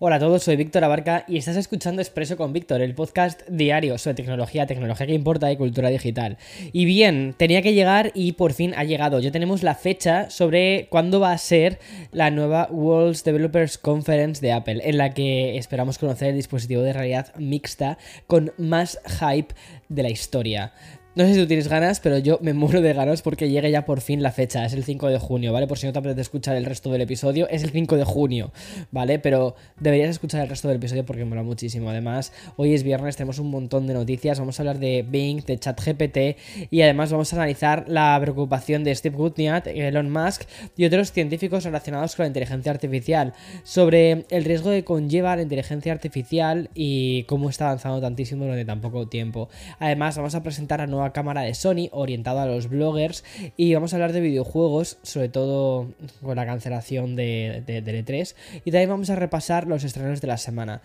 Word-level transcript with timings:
Hola 0.00 0.14
a 0.14 0.20
todos, 0.20 0.44
soy 0.44 0.54
Víctor 0.54 0.84
Abarca 0.84 1.24
y 1.26 1.38
estás 1.38 1.56
escuchando 1.56 2.00
Expreso 2.00 2.36
con 2.36 2.52
Víctor, 2.52 2.82
el 2.82 2.94
podcast 2.94 3.42
diario 3.48 3.98
sobre 3.98 4.14
tecnología, 4.14 4.64
tecnología 4.64 5.08
que 5.08 5.12
importa 5.12 5.50
y 5.50 5.56
cultura 5.56 5.88
digital. 5.88 6.38
Y 6.72 6.84
bien, 6.84 7.34
tenía 7.36 7.62
que 7.62 7.74
llegar 7.74 8.12
y 8.14 8.30
por 8.34 8.52
fin 8.52 8.74
ha 8.76 8.84
llegado. 8.84 9.18
Ya 9.18 9.32
tenemos 9.32 9.64
la 9.64 9.74
fecha 9.74 10.30
sobre 10.30 10.86
cuándo 10.88 11.18
va 11.18 11.32
a 11.32 11.38
ser 11.38 11.80
la 12.12 12.30
nueva 12.30 12.68
World 12.70 13.20
Developers 13.24 13.76
Conference 13.76 14.40
de 14.40 14.52
Apple, 14.52 14.82
en 14.84 14.98
la 14.98 15.14
que 15.14 15.58
esperamos 15.58 15.98
conocer 15.98 16.28
el 16.28 16.36
dispositivo 16.36 16.82
de 16.82 16.92
realidad 16.92 17.34
mixta 17.36 17.98
con 18.28 18.52
más 18.56 19.00
hype 19.18 19.52
de 19.88 20.02
la 20.04 20.10
historia. 20.10 20.74
No 21.18 21.24
sé 21.24 21.34
si 21.34 21.40
tú 21.40 21.48
tienes 21.48 21.66
ganas, 21.66 21.98
pero 21.98 22.18
yo 22.18 22.38
me 22.42 22.52
muero 22.52 22.80
de 22.80 22.92
ganas 22.92 23.22
porque 23.22 23.50
llegue 23.50 23.72
ya 23.72 23.84
por 23.84 24.00
fin 24.00 24.22
la 24.22 24.30
fecha. 24.30 24.64
Es 24.64 24.72
el 24.72 24.84
5 24.84 25.08
de 25.08 25.18
junio, 25.18 25.52
¿vale? 25.52 25.66
Por 25.66 25.76
si 25.76 25.84
no 25.84 25.92
te 25.92 25.98
apetece 25.98 26.20
escuchar 26.20 26.54
el 26.54 26.64
resto 26.64 26.92
del 26.92 27.00
episodio, 27.00 27.48
es 27.48 27.64
el 27.64 27.70
5 27.70 27.96
de 27.96 28.04
junio, 28.04 28.52
¿vale? 28.92 29.18
Pero 29.18 29.56
deberías 29.80 30.10
escuchar 30.10 30.42
el 30.42 30.48
resto 30.48 30.68
del 30.68 30.76
episodio 30.76 31.04
porque 31.04 31.24
me 31.24 31.30
mola 31.30 31.42
muchísimo. 31.42 31.90
Además, 31.90 32.32
hoy 32.54 32.72
es 32.72 32.84
viernes, 32.84 33.16
tenemos 33.16 33.40
un 33.40 33.50
montón 33.50 33.88
de 33.88 33.94
noticias. 33.94 34.38
Vamos 34.38 34.60
a 34.60 34.62
hablar 34.62 34.78
de 34.78 35.04
Bing, 35.10 35.44
de 35.44 35.58
ChatGPT 35.58 36.70
y 36.70 36.82
además 36.82 37.10
vamos 37.10 37.32
a 37.32 37.36
analizar 37.36 37.86
la 37.88 38.16
preocupación 38.20 38.84
de 38.84 38.94
Steve 38.94 39.16
Wozniak, 39.16 39.66
Elon 39.66 40.12
Musk 40.12 40.42
y 40.76 40.84
otros 40.84 41.10
científicos 41.10 41.64
relacionados 41.64 42.14
con 42.14 42.22
la 42.22 42.28
inteligencia 42.28 42.70
artificial 42.70 43.32
sobre 43.64 44.24
el 44.30 44.44
riesgo 44.44 44.70
que 44.70 44.84
conlleva 44.84 45.34
la 45.34 45.42
inteligencia 45.42 45.90
artificial 45.90 46.70
y 46.76 47.24
cómo 47.24 47.50
está 47.50 47.64
avanzando 47.64 48.00
tantísimo 48.00 48.44
durante 48.44 48.64
tan 48.64 48.80
poco 48.80 49.08
tiempo. 49.08 49.48
Además, 49.80 50.16
vamos 50.16 50.36
a 50.36 50.44
presentar 50.44 50.80
a 50.80 50.86
nueva 50.86 51.07
cámara 51.12 51.42
de 51.42 51.54
Sony 51.54 51.88
orientado 51.92 52.40
a 52.40 52.46
los 52.46 52.68
bloggers 52.68 53.24
y 53.56 53.74
vamos 53.74 53.92
a 53.92 53.96
hablar 53.96 54.12
de 54.12 54.20
videojuegos, 54.20 54.98
sobre 55.02 55.28
todo 55.28 55.92
con 56.22 56.36
la 56.36 56.46
cancelación 56.46 57.16
de, 57.16 57.62
de, 57.66 57.82
de 57.82 58.04
E3 58.04 58.34
y 58.64 58.70
también 58.70 58.90
vamos 58.90 59.10
a 59.10 59.16
repasar 59.16 59.66
los 59.66 59.84
estrenos 59.84 60.20
de 60.20 60.28
la 60.28 60.36
semana. 60.36 60.82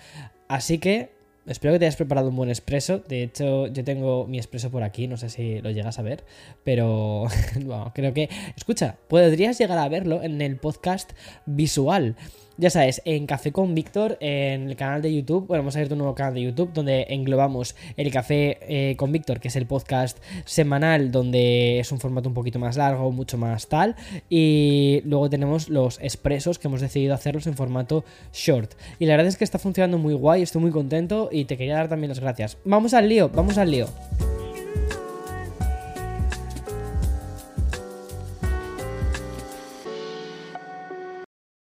Así 0.48 0.78
que 0.78 1.12
Espero 1.46 1.74
que 1.74 1.80
te 1.80 1.86
hayas 1.86 1.98
preparado 1.98 2.30
un 2.30 2.38
buen 2.38 2.50
expreso. 2.50 3.00
De 3.00 3.24
hecho, 3.24 3.68
yo 3.68 3.84
tengo 3.84 4.26
mi 4.28 4.38
expreso 4.38 4.72
por 4.72 4.84
aquí. 4.84 5.08
No 5.08 5.18
sé 5.18 5.28
si 5.28 5.60
lo 5.60 5.72
llegas 5.72 6.00
a 6.00 6.02
ver. 6.02 6.24
Pero 6.64 7.26
bueno, 7.56 7.92
creo 7.94 8.14
que. 8.14 8.30
Escucha, 8.56 8.96
podrías 9.10 9.58
llegar 9.58 9.78
a 9.78 9.90
verlo 9.90 10.24
en 10.24 10.42
el 10.42 10.56
podcast 10.56 11.12
visual. 11.46 12.16
Ya 12.56 12.70
sabes, 12.70 13.02
en 13.06 13.26
Café 13.26 13.52
con 13.52 13.74
Víctor, 13.74 14.16
en 14.20 14.70
el 14.70 14.76
canal 14.76 15.02
de 15.02 15.12
YouTube, 15.12 15.48
bueno, 15.48 15.64
vamos 15.64 15.76
a 15.76 15.80
abrir 15.80 15.92
un 15.94 15.98
nuevo 15.98 16.14
canal 16.14 16.36
de 16.36 16.44
YouTube 16.44 16.72
donde 16.72 17.08
englobamos 17.10 17.76
el 17.98 18.12
Café 18.12 18.60
eh, 18.62 18.96
con 18.96 19.12
Víctor, 19.12 19.40
que 19.40 19.48
es 19.48 19.56
el 19.56 19.66
podcast 19.66 20.20
semanal, 20.46 21.12
donde 21.12 21.80
es 21.80 21.92
un 21.92 22.00
formato 22.00 22.30
un 22.30 22.36
poquito 22.36 22.60
más 22.60 22.78
largo, 22.78 23.12
mucho 23.12 23.40
más 23.40 23.68
tal, 23.70 23.96
y 24.30 25.02
luego 25.06 25.32
tenemos 25.32 25.68
los 25.68 26.00
expresos 26.00 26.60
que 26.60 26.68
hemos 26.68 26.82
decidido 26.82 27.16
hacerlos 27.16 27.48
en 27.48 27.56
formato 27.56 28.06
short. 28.32 28.74
Y 29.00 29.08
la 29.08 29.14
verdad 29.14 29.30
es 29.30 29.38
que 29.38 29.46
está 29.46 29.58
funcionando 29.58 29.98
muy 29.98 30.14
guay, 30.14 30.44
estoy 30.44 30.62
muy 30.62 30.72
contento 30.72 31.30
y 31.32 31.46
te 31.46 31.58
quería 31.58 31.74
dar 31.74 31.90
también 31.90 32.10
las 32.10 32.20
gracias. 32.20 32.60
Vamos 32.66 32.94
al 32.94 33.10
lío, 33.10 33.30
vamos 33.30 33.58
al 33.58 33.72
lío. 33.72 33.88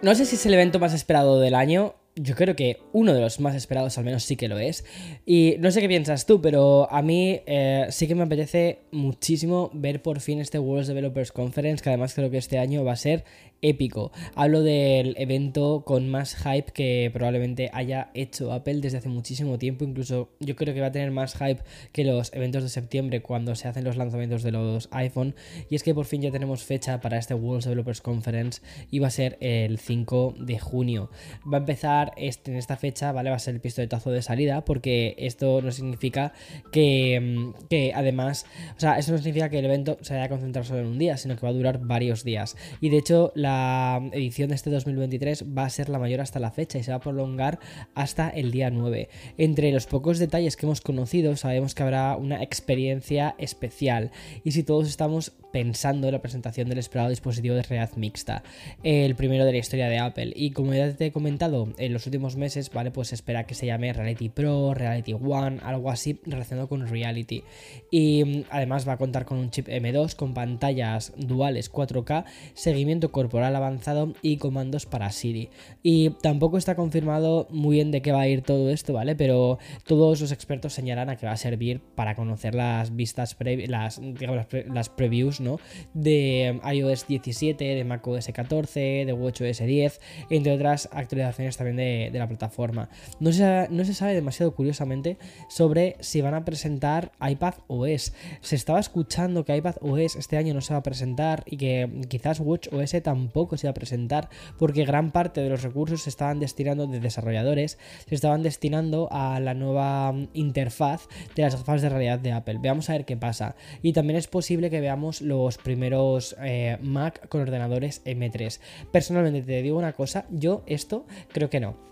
No 0.00 0.14
sé 0.14 0.26
si 0.26 0.36
es 0.36 0.46
el 0.46 0.54
evento 0.54 0.78
más 0.78 0.94
esperado 0.94 1.40
del 1.40 1.56
año. 1.56 1.96
Yo 2.14 2.36
creo 2.36 2.54
que 2.54 2.78
uno 2.92 3.14
de 3.14 3.20
los 3.20 3.40
más 3.40 3.56
esperados 3.56 3.98
al 3.98 4.04
menos 4.04 4.22
sí 4.22 4.36
que 4.36 4.46
lo 4.46 4.56
es. 4.56 4.84
Y 5.26 5.56
no 5.58 5.72
sé 5.72 5.80
qué 5.80 5.88
piensas 5.88 6.24
tú, 6.24 6.40
pero 6.40 6.88
a 6.92 7.02
mí 7.02 7.40
eh, 7.46 7.86
sí 7.90 8.06
que 8.06 8.14
me 8.14 8.22
apetece 8.22 8.78
muchísimo 8.92 9.70
ver 9.74 10.00
por 10.00 10.20
fin 10.20 10.38
este 10.38 10.60
World 10.60 10.86
Developers 10.86 11.32
Conference, 11.32 11.82
que 11.82 11.90
además 11.90 12.14
creo 12.14 12.30
que 12.30 12.38
este 12.38 12.58
año 12.58 12.84
va 12.84 12.92
a 12.92 12.96
ser 12.96 13.24
épico. 13.62 14.12
Hablo 14.34 14.62
del 14.62 15.14
evento 15.18 15.82
con 15.84 16.08
más 16.08 16.36
hype 16.36 16.72
que 16.72 17.10
probablemente 17.12 17.70
haya 17.72 18.10
hecho 18.14 18.52
Apple 18.52 18.80
desde 18.80 18.98
hace 18.98 19.08
muchísimo 19.08 19.58
tiempo. 19.58 19.84
Incluso 19.84 20.30
yo 20.40 20.56
creo 20.56 20.74
que 20.74 20.80
va 20.80 20.88
a 20.88 20.92
tener 20.92 21.10
más 21.10 21.34
hype 21.34 21.62
que 21.92 22.04
los 22.04 22.32
eventos 22.32 22.62
de 22.62 22.68
septiembre 22.68 23.20
cuando 23.22 23.54
se 23.54 23.68
hacen 23.68 23.84
los 23.84 23.96
lanzamientos 23.96 24.42
de 24.42 24.52
los 24.52 24.88
iPhone. 24.92 25.34
Y 25.70 25.74
es 25.74 25.82
que 25.82 25.94
por 25.94 26.06
fin 26.06 26.22
ya 26.22 26.30
tenemos 26.30 26.62
fecha 26.62 27.00
para 27.00 27.18
este 27.18 27.34
World 27.34 27.64
Developers 27.64 28.00
Conference 28.00 28.62
y 28.90 28.98
va 28.98 29.08
a 29.08 29.10
ser 29.10 29.36
el 29.40 29.78
5 29.78 30.34
de 30.38 30.58
junio. 30.58 31.10
Va 31.50 31.58
a 31.58 31.60
empezar 31.60 32.12
este, 32.16 32.52
en 32.52 32.56
esta 32.56 32.76
fecha, 32.76 33.12
¿vale? 33.12 33.30
Va 33.30 33.36
a 33.36 33.40
ser 33.40 33.54
el 33.54 33.60
pistoletazo 33.60 34.10
de 34.10 34.22
salida 34.22 34.64
porque 34.64 35.14
esto 35.18 35.60
no 35.62 35.72
significa 35.72 36.32
que, 36.72 37.52
que 37.68 37.92
además, 37.94 38.46
o 38.76 38.80
sea, 38.80 38.98
eso 38.98 39.12
no 39.12 39.18
significa 39.18 39.48
que 39.48 39.58
el 39.58 39.64
evento 39.64 39.98
se 40.02 40.14
vaya 40.14 40.26
a 40.26 40.28
concentrar 40.28 40.64
solo 40.64 40.80
en 40.80 40.86
un 40.86 40.98
día, 40.98 41.16
sino 41.16 41.36
que 41.36 41.42
va 41.42 41.50
a 41.50 41.52
durar 41.52 41.80
varios 41.80 42.24
días. 42.24 42.56
Y 42.80 42.90
de 42.90 42.98
hecho, 42.98 43.32
la 43.34 43.47
la 43.48 44.02
edición 44.12 44.50
de 44.50 44.56
este 44.56 44.68
2023 44.68 45.56
va 45.56 45.64
a 45.64 45.70
ser 45.70 45.88
la 45.88 45.98
mayor 45.98 46.20
hasta 46.20 46.38
la 46.38 46.50
fecha 46.50 46.78
y 46.78 46.82
se 46.82 46.90
va 46.90 46.98
a 46.98 47.00
prolongar 47.00 47.58
hasta 47.94 48.28
el 48.28 48.50
día 48.50 48.68
9. 48.68 49.08
Entre 49.38 49.72
los 49.72 49.86
pocos 49.86 50.18
detalles 50.18 50.56
que 50.56 50.66
hemos 50.66 50.82
conocido, 50.82 51.34
sabemos 51.36 51.74
que 51.74 51.82
habrá 51.82 52.14
una 52.16 52.42
experiencia 52.42 53.34
especial 53.38 54.10
y 54.44 54.52
si 54.52 54.64
todos 54.64 54.86
estamos 54.86 55.32
pensando 55.50 56.08
en 56.08 56.12
la 56.12 56.20
presentación 56.20 56.68
del 56.68 56.78
esperado 56.78 57.08
dispositivo 57.08 57.54
de 57.54 57.62
realidad 57.62 57.96
mixta, 57.96 58.42
el 58.82 59.14
primero 59.14 59.46
de 59.46 59.52
la 59.52 59.58
historia 59.58 59.88
de 59.88 59.98
Apple. 59.98 60.32
Y 60.36 60.50
como 60.50 60.74
ya 60.74 60.92
te 60.92 61.06
he 61.06 61.12
comentado 61.12 61.72
en 61.78 61.94
los 61.94 62.04
últimos 62.04 62.36
meses, 62.36 62.70
¿vale? 62.70 62.90
Pues 62.90 63.14
espera 63.14 63.44
que 63.44 63.54
se 63.54 63.64
llame 63.64 63.94
Reality 63.94 64.28
Pro, 64.28 64.74
Reality 64.74 65.14
One, 65.14 65.60
algo 65.62 65.90
así 65.90 66.20
relacionado 66.26 66.68
con 66.68 66.86
Reality. 66.86 67.44
Y 67.90 68.24
mm, 68.24 68.44
además 68.50 68.86
va 68.86 68.92
a 68.92 68.96
contar 68.98 69.24
con 69.24 69.38
un 69.38 69.50
chip 69.50 69.68
M2 69.68 70.16
con 70.16 70.34
pantallas 70.34 71.14
duales 71.16 71.72
4K, 71.72 72.24
seguimiento 72.52 73.10
corporal 73.10 73.37
avanzado 73.44 74.12
y 74.22 74.36
comandos 74.36 74.86
para 74.86 75.10
Siri. 75.10 75.50
Y 75.82 76.10
tampoco 76.22 76.58
está 76.58 76.76
confirmado 76.76 77.46
muy 77.50 77.76
bien 77.76 77.90
de 77.90 78.02
qué 78.02 78.12
va 78.12 78.22
a 78.22 78.28
ir 78.28 78.42
todo 78.42 78.70
esto, 78.70 78.92
¿vale? 78.92 79.14
Pero 79.16 79.58
todos 79.84 80.20
los 80.20 80.32
expertos 80.32 80.72
señalan 80.72 81.10
a 81.10 81.16
que 81.16 81.26
va 81.26 81.32
a 81.32 81.36
servir 81.36 81.80
para 81.94 82.14
conocer 82.14 82.54
las 82.54 82.94
vistas 82.94 83.36
las, 83.68 84.00
digamos, 84.00 84.36
las, 84.36 84.46
pre 84.46 84.66
las 84.68 84.88
previews 84.88 85.40
¿no? 85.40 85.58
de 85.94 86.60
iOS 86.72 87.06
17, 87.06 87.64
de 87.64 87.84
macOS 87.84 88.28
14, 88.32 89.04
de 89.06 89.12
WatchOS 89.12 89.58
10, 89.58 90.00
entre 90.30 90.52
otras 90.52 90.88
actualizaciones 90.92 91.56
también 91.56 91.76
de, 91.76 92.10
de 92.12 92.18
la 92.18 92.28
plataforma. 92.28 92.88
No 93.20 93.32
se, 93.32 93.68
no 93.70 93.84
se, 93.84 93.94
sabe 93.94 94.14
demasiado 94.14 94.54
curiosamente 94.54 95.18
sobre 95.48 95.96
si 96.00 96.20
van 96.20 96.34
a 96.34 96.44
presentar 96.44 97.12
iPad 97.20 97.54
OS. 97.68 98.12
Se 98.40 98.56
estaba 98.56 98.80
escuchando 98.80 99.44
que 99.44 99.56
iPad 99.56 99.76
OS 99.80 100.16
este 100.16 100.36
año 100.36 100.54
no 100.54 100.60
se 100.60 100.74
va 100.74 100.80
a 100.80 100.82
presentar 100.82 101.44
y 101.46 101.56
que 101.56 101.88
quizás 102.08 102.40
WatchOS 102.40 103.02
tampoco 103.02 103.27
se 103.56 103.66
va 103.66 103.70
a 103.70 103.74
presentar 103.74 104.28
porque 104.58 104.84
gran 104.84 105.10
parte 105.10 105.40
de 105.40 105.48
los 105.48 105.62
recursos 105.62 106.02
se 106.02 106.10
estaban 106.10 106.40
destinando 106.40 106.86
de 106.86 107.00
desarrolladores, 107.00 107.78
se 108.06 108.14
estaban 108.14 108.42
destinando 108.42 109.08
a 109.10 109.40
la 109.40 109.54
nueva 109.54 110.14
interfaz 110.34 111.08
de 111.34 111.42
las 111.42 111.56
gafas 111.56 111.82
de 111.82 111.88
realidad 111.88 112.18
de 112.18 112.32
Apple. 112.32 112.58
Veamos 112.60 112.90
a 112.90 112.92
ver 112.94 113.04
qué 113.04 113.16
pasa. 113.16 113.56
Y 113.82 113.92
también 113.92 114.18
es 114.18 114.26
posible 114.26 114.70
que 114.70 114.80
veamos 114.80 115.20
los 115.22 115.58
primeros 115.58 116.36
eh, 116.40 116.78
Mac 116.82 117.28
con 117.28 117.40
ordenadores 117.40 118.04
M3. 118.04 118.60
Personalmente 118.90 119.42
te 119.42 119.62
digo 119.62 119.78
una 119.78 119.92
cosa, 119.92 120.26
yo 120.30 120.62
esto 120.66 121.06
creo 121.32 121.50
que 121.50 121.60
no. 121.60 121.88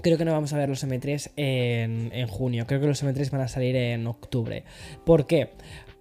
Creo 0.00 0.16
que 0.16 0.24
no 0.24 0.32
vamos 0.32 0.52
a 0.52 0.58
ver 0.58 0.68
los 0.68 0.84
M3 0.84 1.32
en, 1.36 2.10
en, 2.12 2.26
junio. 2.26 2.66
Creo 2.66 2.80
que 2.80 2.86
los 2.86 3.02
M3 3.04 3.30
van 3.30 3.42
a 3.42 3.48
salir 3.48 3.76
en 3.76 4.06
octubre. 4.06 4.64
¿Por 5.04 5.26
qué? 5.26 5.50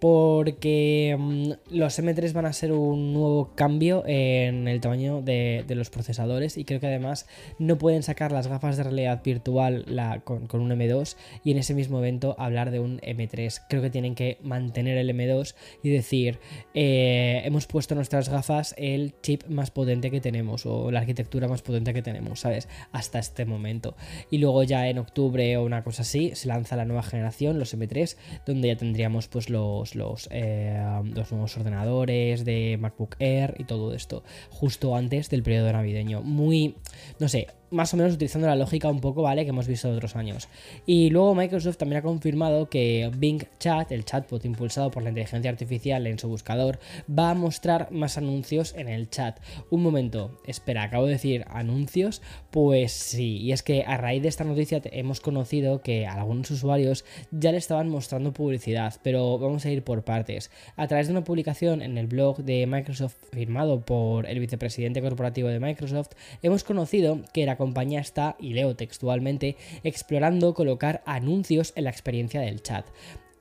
porque 0.02 1.16
um, 1.16 1.54
los 1.70 2.00
M3 2.00 2.34
van 2.34 2.48
a 2.48 2.54
ser 2.54 2.72
un 2.72 3.14
nuevo 3.14 3.52
cambio 3.54 4.04
en 4.08 4.68
el 4.68 4.82
tamaño 4.82 5.22
de, 5.22 5.64
de, 5.68 5.76
los 5.76 5.92
procesadores 5.92 6.58
y 6.58 6.66
creo 6.66 6.80
que 6.80 6.88
además 6.88 7.28
no 7.60 7.78
pueden 7.78 8.02
sacar 8.02 8.32
las 8.32 8.48
gafas 8.48 8.78
de 8.78 8.84
realidad 8.84 9.22
virtual 9.24 9.86
la, 9.88 10.22
con, 10.22 10.48
con, 10.48 10.62
un 10.62 10.72
M2 10.72 11.18
y 11.44 11.52
en 11.52 11.60
ese 11.60 11.76
mismo 11.76 12.00
evento 12.00 12.36
hablar 12.40 12.72
de 12.72 12.80
un 12.80 12.98
M3. 13.02 13.62
Creo 13.70 13.84
que 13.84 13.92
tienen 13.92 14.16
que 14.16 14.40
mantener 14.42 14.98
el 14.98 15.08
M2 15.12 15.54
y 15.84 15.92
decir, 15.92 16.40
eh, 16.74 17.44
hemos 17.46 17.68
puesto 17.68 17.94
en 17.94 17.98
nuestras 17.98 18.28
gafas 18.28 18.74
el 18.80 19.14
chip 19.22 19.46
más 19.50 19.70
potente 19.70 20.10
que 20.10 20.20
tenemos 20.20 20.66
o 20.66 20.90
la 20.90 21.02
arquitectura 21.02 21.48
más 21.48 21.62
potente 21.62 21.94
que 21.94 22.02
tenemos, 22.02 22.40
¿sabes? 22.40 22.68
Hasta 22.92 23.20
este 23.20 23.46
momento. 23.46 23.81
Y 24.30 24.38
luego 24.38 24.63
ya 24.63 24.88
en 24.88 24.98
octubre 24.98 25.57
o 25.57 25.66
una 25.66 25.83
cosa 25.83 26.01
así 26.04 26.31
se 26.36 26.48
lanza 26.48 26.75
la 26.75 26.86
nueva 26.86 27.04
generación, 27.04 27.60
los 27.60 27.75
M3, 27.75 28.16
donde 28.45 28.68
ya 28.69 28.75
tendríamos 28.75 29.28
pues 29.28 29.50
los 29.50 29.95
los, 29.95 30.28
eh, 30.31 30.81
los 31.13 31.31
nuevos 31.31 31.57
ordenadores 31.57 32.45
de 32.45 32.78
MacBook 32.80 33.16
Air 33.19 33.56
y 33.57 33.63
todo 33.66 33.94
esto, 33.94 34.24
justo 34.50 34.95
antes 34.95 35.30
del 35.30 35.44
periodo 35.44 35.72
navideño. 35.72 36.22
Muy, 36.22 36.75
no 37.19 37.28
sé, 37.28 37.48
más 37.72 37.94
o 37.94 37.98
menos 37.98 38.14
utilizando 38.14 38.48
la 38.48 38.56
lógica 38.56 38.90
un 38.90 39.00
poco, 39.00 39.24
¿vale? 39.24 39.44
Que 39.44 39.50
hemos 39.50 39.68
visto 39.68 39.90
de 39.90 39.96
otros 39.96 40.16
años. 40.16 40.50
Y 40.86 41.10
luego 41.10 41.34
Microsoft 41.34 41.78
también 41.78 42.00
ha 42.00 42.04
confirmado 42.04 42.70
que 42.70 43.10
Bing 43.18 43.44
Chat, 43.60 43.92
el 43.92 44.06
chatbot 44.06 44.46
impulsado 44.46 44.92
por 44.92 45.04
la 45.04 45.10
inteligencia 45.10 45.50
artificial 45.50 46.06
en 46.06 46.20
su 46.20 46.28
buscador, 46.28 46.80
va 47.10 47.32
a 47.32 47.34
mostrar 47.34 47.92
más 47.92 48.18
anuncios 48.18 48.76
en 48.76 48.90
el 48.90 49.10
chat. 49.10 49.40
Un 49.70 49.82
momento, 49.82 50.40
espera, 50.46 50.84
acabo 50.84 51.06
de 51.06 51.14
decir 51.14 51.46
anuncios, 51.50 52.22
pues 52.52 52.92
sí, 52.92 53.38
y 53.38 53.52
es 53.54 53.64
que 53.64 53.84
a 53.84 53.98
raíz 53.98 54.22
de 54.22 54.28
esta 54.28 54.44
noticia 54.44 54.82
hemos 54.92 55.22
conocido 55.22 55.82
que 55.82 56.06
algunos 56.06 56.52
usuarios 56.52 57.06
ya 57.32 57.52
le 57.52 57.58
estaban 57.58 57.90
mostrando 57.90 58.34
publicidad, 58.34 58.96
pero 59.02 59.38
vamos 59.40 59.66
a 59.66 59.72
ir 59.72 59.84
por 59.84 60.04
partes. 60.04 60.52
A 60.76 60.88
través 60.88 61.08
de 61.08 61.14
una 61.14 61.24
publicación 61.24 61.82
en 61.82 61.98
el 61.98 62.08
blog 62.08 62.44
de 62.44 62.68
Microsoft 62.68 63.16
firmado 63.32 63.86
por 63.86 64.26
el 64.26 64.40
vicepresidente 64.40 65.02
corporativo 65.02 65.48
de 65.48 65.60
Microsoft, 65.60 66.10
hemos 66.42 66.64
conocido 66.64 67.22
que 67.34 67.46
la 67.46 67.56
compañía 67.62 68.00
está, 68.00 68.36
y 68.40 68.54
leo 68.54 68.75
textualmente, 68.75 69.56
explorando 69.84 70.56
colocar 70.56 71.04
anuncios 71.06 71.74
en 71.75 71.84
la 71.84 71.92
experiencia 71.92 72.42
del 72.42 72.63
chat. 72.63 72.88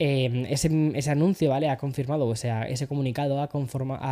Em, 0.03 0.47
ese, 0.47 1.11
anuncio, 1.11 1.51
¿vale? 1.51 1.69
Ha 1.69 1.77
confirmado, 1.77 2.27
o 2.27 2.35
sea, 2.35 2.63
ese 2.63 2.87
comunicado 2.87 3.39
ha, 3.43 3.49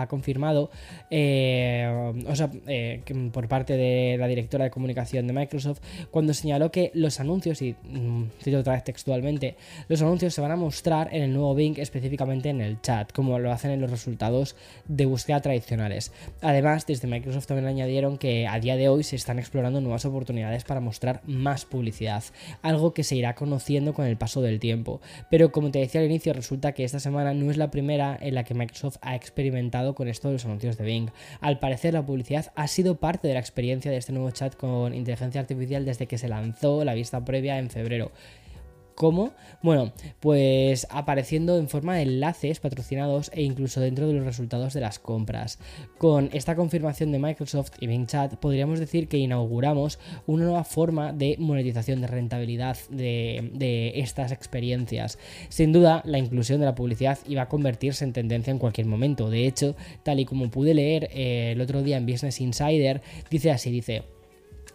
confirmado, 0.07 0.71
eh, 1.11 2.13
o 2.29 2.37
sea, 2.37 2.51
eh, 2.67 3.01
por 3.33 3.49
parte 3.49 3.75
de 3.75 4.19
la 4.19 4.27
directora 4.27 4.65
de 4.65 4.71
comunicación 4.71 5.27
de 5.27 5.33
Microsoft, 5.33 5.81
cuando 6.11 6.35
señaló 6.35 6.71
que 6.71 6.91
los 6.93 7.21
anuncios, 7.21 7.63
y 7.63 7.73
mm, 7.73 8.25
cito 8.43 8.59
otra 8.59 8.75
vez 8.75 8.85
textualmente, 8.85 9.57
los 9.89 10.03
anuncios 10.03 10.35
se 10.35 10.43
van 10.43 10.51
a 10.51 10.57
mostrar 10.57 11.09
en 11.11 11.23
el 11.23 11.33
nuevo 11.33 11.55
Bing, 11.55 11.79
específicamente 11.79 12.51
en 12.51 12.61
el 12.61 12.83
chat, 12.83 13.11
como 13.11 13.39
lo 13.39 13.51
hacen 13.51 13.71
en 13.71 13.81
los 13.81 13.91
resultados 13.91 14.57
de 14.89 15.07
búsqueda 15.07 15.41
tradicionales. 15.41 16.13
Además, 16.43 16.87
desde 16.87 17.09
Microsoft 17.09 17.47
también 17.47 17.67
añadieron 17.67 18.19
que 18.19 18.47
a 18.47 18.61
día 18.61 18.77
de 18.77 18.91
hoy 18.91 19.05
se 19.05 19.17
están 19.17 19.39
explorando 19.39 19.81
nuevas 19.81 20.05
oportunidades 20.05 20.65
para 20.65 20.81
mostrar 20.81 21.23
más 21.25 21.65
publicidad, 21.65 22.25
algo 22.61 22.93
que 22.93 23.05
se 23.05 23.17
irá 23.17 23.35
conociendo 23.35 23.95
con 23.95 24.05
el 24.05 24.19
paso 24.19 24.43
del 24.43 24.61
tiempo. 24.61 25.01
Pero 25.31 25.51
como 25.51 25.71
te 25.71 25.78
decía 25.81 26.01
al 26.01 26.07
inicio, 26.07 26.33
resulta 26.33 26.73
que 26.73 26.85
esta 26.85 27.01
semana 27.01 27.35
no 27.35 27.51
es 27.51 27.57
la 27.57 27.71
primera 27.71 28.19
en 28.21 28.35
la 28.35 28.45
que 28.45 28.55
Microsoft 28.55 28.97
ha 29.01 29.15
experimentado 29.15 29.95
con 29.95 30.09
esto 30.09 30.29
de 30.29 30.35
los 30.35 30.45
anuncios 30.45 30.77
de 30.77 30.85
Bing. 30.85 31.11
Al 31.41 31.59
parecer, 31.59 31.95
la 31.95 32.05
publicidad 32.05 32.53
ha 32.55 32.67
sido 32.69 32.97
parte 32.97 33.29
de 33.29 33.35
la 33.35 33.41
experiencia 33.41 33.91
de 33.91 33.97
este 33.97 34.13
nuevo 34.13 34.31
chat 34.31 34.55
con 34.57 34.95
inteligencia 34.95 35.41
artificial 35.41 35.85
desde 35.85 36.07
que 36.07 36.19
se 36.19 36.29
lanzó 36.29 36.85
la 36.85 36.95
vista 36.95 37.25
previa 37.25 37.59
en 37.59 37.71
febrero. 37.71 38.13
¿Cómo? 38.99 39.31
Bueno, 39.63 39.93
pues 40.19 40.89
apareciendo 40.91 41.57
en 41.57 41.69
forma 41.69 41.95
de 41.95 42.03
enlaces 42.03 42.59
patrocinados 42.59 43.31
e 43.33 43.43
incluso 43.43 43.81
dentro 43.81 44.09
de 44.09 44.15
los 44.15 44.25
resultados 44.25 44.75
de 44.75 44.81
las 44.81 44.99
compras. 44.99 45.61
Con 45.99 46.31
esta 46.33 46.57
confirmación 46.57 47.13
de 47.13 47.21
Microsoft 47.21 47.75
y 47.79 47.87
Bing 47.87 48.09
Chat 48.09 48.35
podríamos 48.39 48.81
decir 48.81 49.07
que 49.07 49.19
inauguramos 49.19 50.01
una 50.27 50.47
nueva 50.47 50.65
forma 50.65 51.13
de 51.13 51.37
monetización 51.39 52.01
de 52.01 52.09
rentabilidad 52.09 52.77
de, 52.91 53.93
estas 53.95 54.33
experiencias. 54.33 55.17
Sin 55.49 55.73
duda, 55.73 56.03
la 56.05 56.19
inclusión 56.19 56.59
de 56.59 56.67
la 56.67 56.75
publicidad 56.75 57.21
iba 57.29 57.43
a 57.43 57.49
convertirse 57.49 58.03
en 58.03 58.13
tendencia 58.13 58.51
en 58.51 58.59
cualquier 58.59 58.89
momento. 58.89 59.31
De 59.31 59.47
hecho, 59.47 59.77
tal 60.03 60.19
y 60.19 60.25
como 60.25 60.51
pude 60.51 60.75
leer 60.75 61.09
eh, 61.13 61.53
el 61.53 61.61
otro 61.61 61.85
día 61.85 61.99
en 61.99 62.07
Business 62.07 62.41
Insider, 62.41 63.01
dice 63.31 63.53
así, 63.53 63.71
dice... 63.71 64.18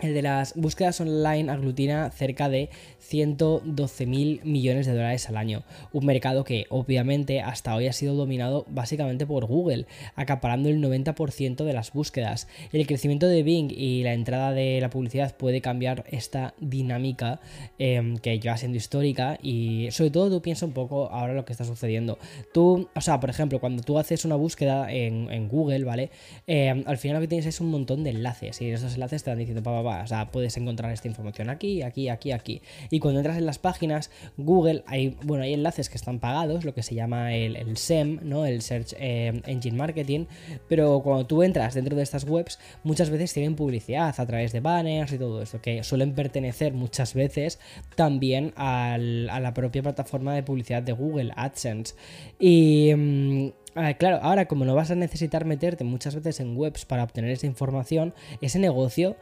El 0.04 0.14
de 0.14 0.22
las 0.22 0.54
búsquedas 0.56 1.00
online 1.00 1.50
aglutina 1.50 2.12
cerca 2.12 2.50
de 2.50 2.70
112 3.00 4.06
mil 4.06 4.42
millones 4.44 4.86
de 4.86 4.94
dólares 4.94 5.30
al 5.30 5.38
año, 5.38 5.64
un 5.94 6.06
mercado 6.06 6.44
que 6.44 6.66
obviamente 6.70 7.40
hasta 7.40 7.74
hoy 7.74 7.88
ha 7.88 7.94
sido 7.94 8.14
dominado 8.14 8.66
básicamente 8.68 9.26
por 9.26 9.46
Google, 9.46 9.86
acaparando 10.16 10.68
el 10.68 10.82
90% 10.82 11.64
de 11.64 11.72
las 11.72 11.94
búsquedas. 11.94 12.50
El 12.74 12.86
crecimiento 12.86 13.28
de 13.28 13.44
Bing 13.44 13.72
y 13.72 14.04
la 14.04 14.14
entrada 14.14 14.52
de 14.52 14.82
la 14.82 14.90
publicidad 14.90 15.38
puede 15.38 15.62
cambiar 15.62 16.04
esta 16.10 16.54
dinámica 16.60 17.40
em, 17.80 18.18
que 18.18 18.38
lleva 18.38 18.58
siendo 18.58 18.78
histórica 18.78 19.40
y 19.42 19.88
sobre 19.92 20.12
todo 20.12 20.30
tú 20.30 20.42
piensa 20.42 20.66
un 20.66 20.74
poco 20.74 21.12
ahora 21.12 21.34
lo 21.34 21.46
que 21.46 21.54
está 21.54 21.64
sucediendo. 21.64 22.20
Tú, 22.54 22.90
o 22.94 23.02
sea, 23.02 23.22
por 23.22 23.30
ejemplo, 23.30 23.62
cuando 23.62 23.84
tú 23.84 23.98
haces 23.98 24.26
una 24.26 24.36
búsqueda 24.36 24.92
en, 24.92 25.48
Google, 25.48 25.86
¿vale? 25.86 26.12
Em, 26.46 26.84
al 26.88 26.98
final 26.98 27.16
lo 27.16 27.22
que 27.22 27.28
tienes 27.30 27.46
es 27.46 27.62
un 27.62 27.72
montón 27.72 28.04
de 28.04 28.10
enlaces 28.10 28.62
y 28.62 28.70
esos 28.70 28.96
enlaces 28.96 29.24
te 29.24 29.30
van 29.30 29.40
diciendo, 29.40 29.64
pa, 29.64 29.72
pa, 29.72 29.84
pa, 29.84 29.93
o 30.02 30.08
sea, 30.08 30.32
puedes 30.32 30.56
encontrar 30.58 30.92
esta 30.92 31.08
información 31.08 31.50
aquí, 31.50 31.82
aquí, 31.82 32.10
aquí, 32.10 32.32
aquí. 32.32 32.62
Y 32.90 33.00
cuando 33.00 33.20
entras 33.20 33.38
en 33.38 33.46
las 33.46 33.60
páginas, 33.60 34.10
Google, 34.38 34.84
hay, 34.88 35.18
bueno, 35.24 35.44
hay 35.44 35.54
enlaces 35.54 35.90
que 35.90 35.98
están 35.98 36.20
pagados, 36.20 36.66
lo 36.66 36.74
que 36.74 36.84
se 36.84 36.96
llama 36.96 37.34
el, 37.36 37.78
SEM, 37.78 38.20
¿no? 38.24 38.46
El 38.46 38.62
Search 38.62 38.96
eh, 38.98 39.42
Engine 39.46 39.78
Marketing, 39.78 40.26
pero 40.68 41.02
cuando 41.02 41.26
tú 41.26 41.44
entras 41.44 41.74
dentro 41.74 41.96
de 41.96 42.04
estas 42.04 42.24
webs, 42.24 42.60
muchas 42.84 43.10
veces 43.10 43.34
tienen 43.34 43.56
publicidad 43.56 44.14
a 44.18 44.26
través 44.26 44.52
de 44.52 44.60
banners 44.60 45.14
y 45.14 45.18
todo 45.18 45.42
esto, 45.42 45.62
que 45.62 45.84
suelen 45.84 46.14
pertenecer 46.14 46.74
muchas 46.74 47.14
veces 47.14 47.60
también 47.96 48.54
a 48.56 48.98
la 48.98 49.54
propia 49.54 49.84
plataforma 49.84 50.34
de 50.34 50.44
publicidad 50.44 50.84
de 50.84 50.94
Google, 50.94 51.32
AdSense. 51.36 51.96
Y... 52.40 52.94
Mm, 52.96 53.50
claro, 53.98 54.20
ahora 54.22 54.46
como 54.46 54.66
no 54.66 54.76
vas 54.76 54.92
a 54.92 54.96
necesitar 54.96 55.46
meterte 55.46 55.84
muchas 55.84 56.16
veces 56.16 56.40
en 56.40 56.56
webs 56.58 56.86
para 56.86 57.04
obtener 57.04 57.32
esa 57.32 57.48
información, 57.48 58.14
ese 58.42 58.60
negocio 58.60 59.16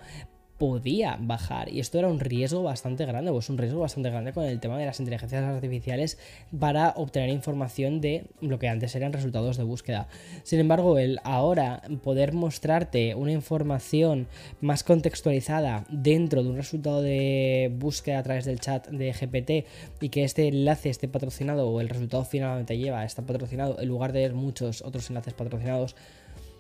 podía 0.62 1.18
bajar 1.20 1.74
y 1.74 1.80
esto 1.80 1.98
era 1.98 2.08
un 2.08 2.20
riesgo 2.20 2.62
bastante 2.62 3.04
grande, 3.08 3.32
pues 3.32 3.50
un 3.50 3.58
riesgo 3.58 3.80
bastante 3.80 4.12
grande 4.12 4.32
con 4.32 4.44
el 4.44 4.60
tema 4.60 4.78
de 4.78 4.86
las 4.86 5.00
inteligencias 5.00 5.44
artificiales 5.44 6.20
para 6.60 6.94
obtener 6.98 7.30
información 7.30 8.00
de 8.00 8.26
lo 8.42 8.60
que 8.60 8.70
antes 8.70 8.96
eran 8.96 9.12
resultados 9.12 9.58
de 9.58 9.64
búsqueda. 9.64 10.08
Sin 10.44 10.60
embargo, 10.60 11.00
el 11.00 11.20
ahora 11.24 11.82
poder 12.04 12.34
mostrarte 12.34 13.16
una 13.16 13.32
información 13.32 14.28
más 14.60 14.84
contextualizada 14.84 15.84
dentro 15.90 16.44
de 16.44 16.50
un 16.52 16.58
resultado 16.58 17.02
de 17.02 17.76
búsqueda 17.80 18.20
a 18.20 18.24
través 18.24 18.46
del 18.46 18.60
chat 18.60 18.88
de 18.88 19.14
GPT 19.14 19.66
y 20.00 20.10
que 20.10 20.24
este 20.24 20.48
enlace 20.48 20.92
esté 20.92 21.08
patrocinado 21.08 21.68
o 21.70 21.82
el 21.82 21.90
resultado 21.90 22.24
finalmente 22.24 22.78
lleva 22.78 23.04
está 23.04 23.24
patrocinado 23.24 23.80
en 23.80 23.88
lugar 23.88 24.14
de 24.14 24.30
muchos 24.30 24.84
otros 24.84 25.10
enlaces 25.10 25.34
patrocinados 25.34 25.96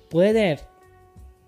puede 0.09 0.33
tener 0.33 0.80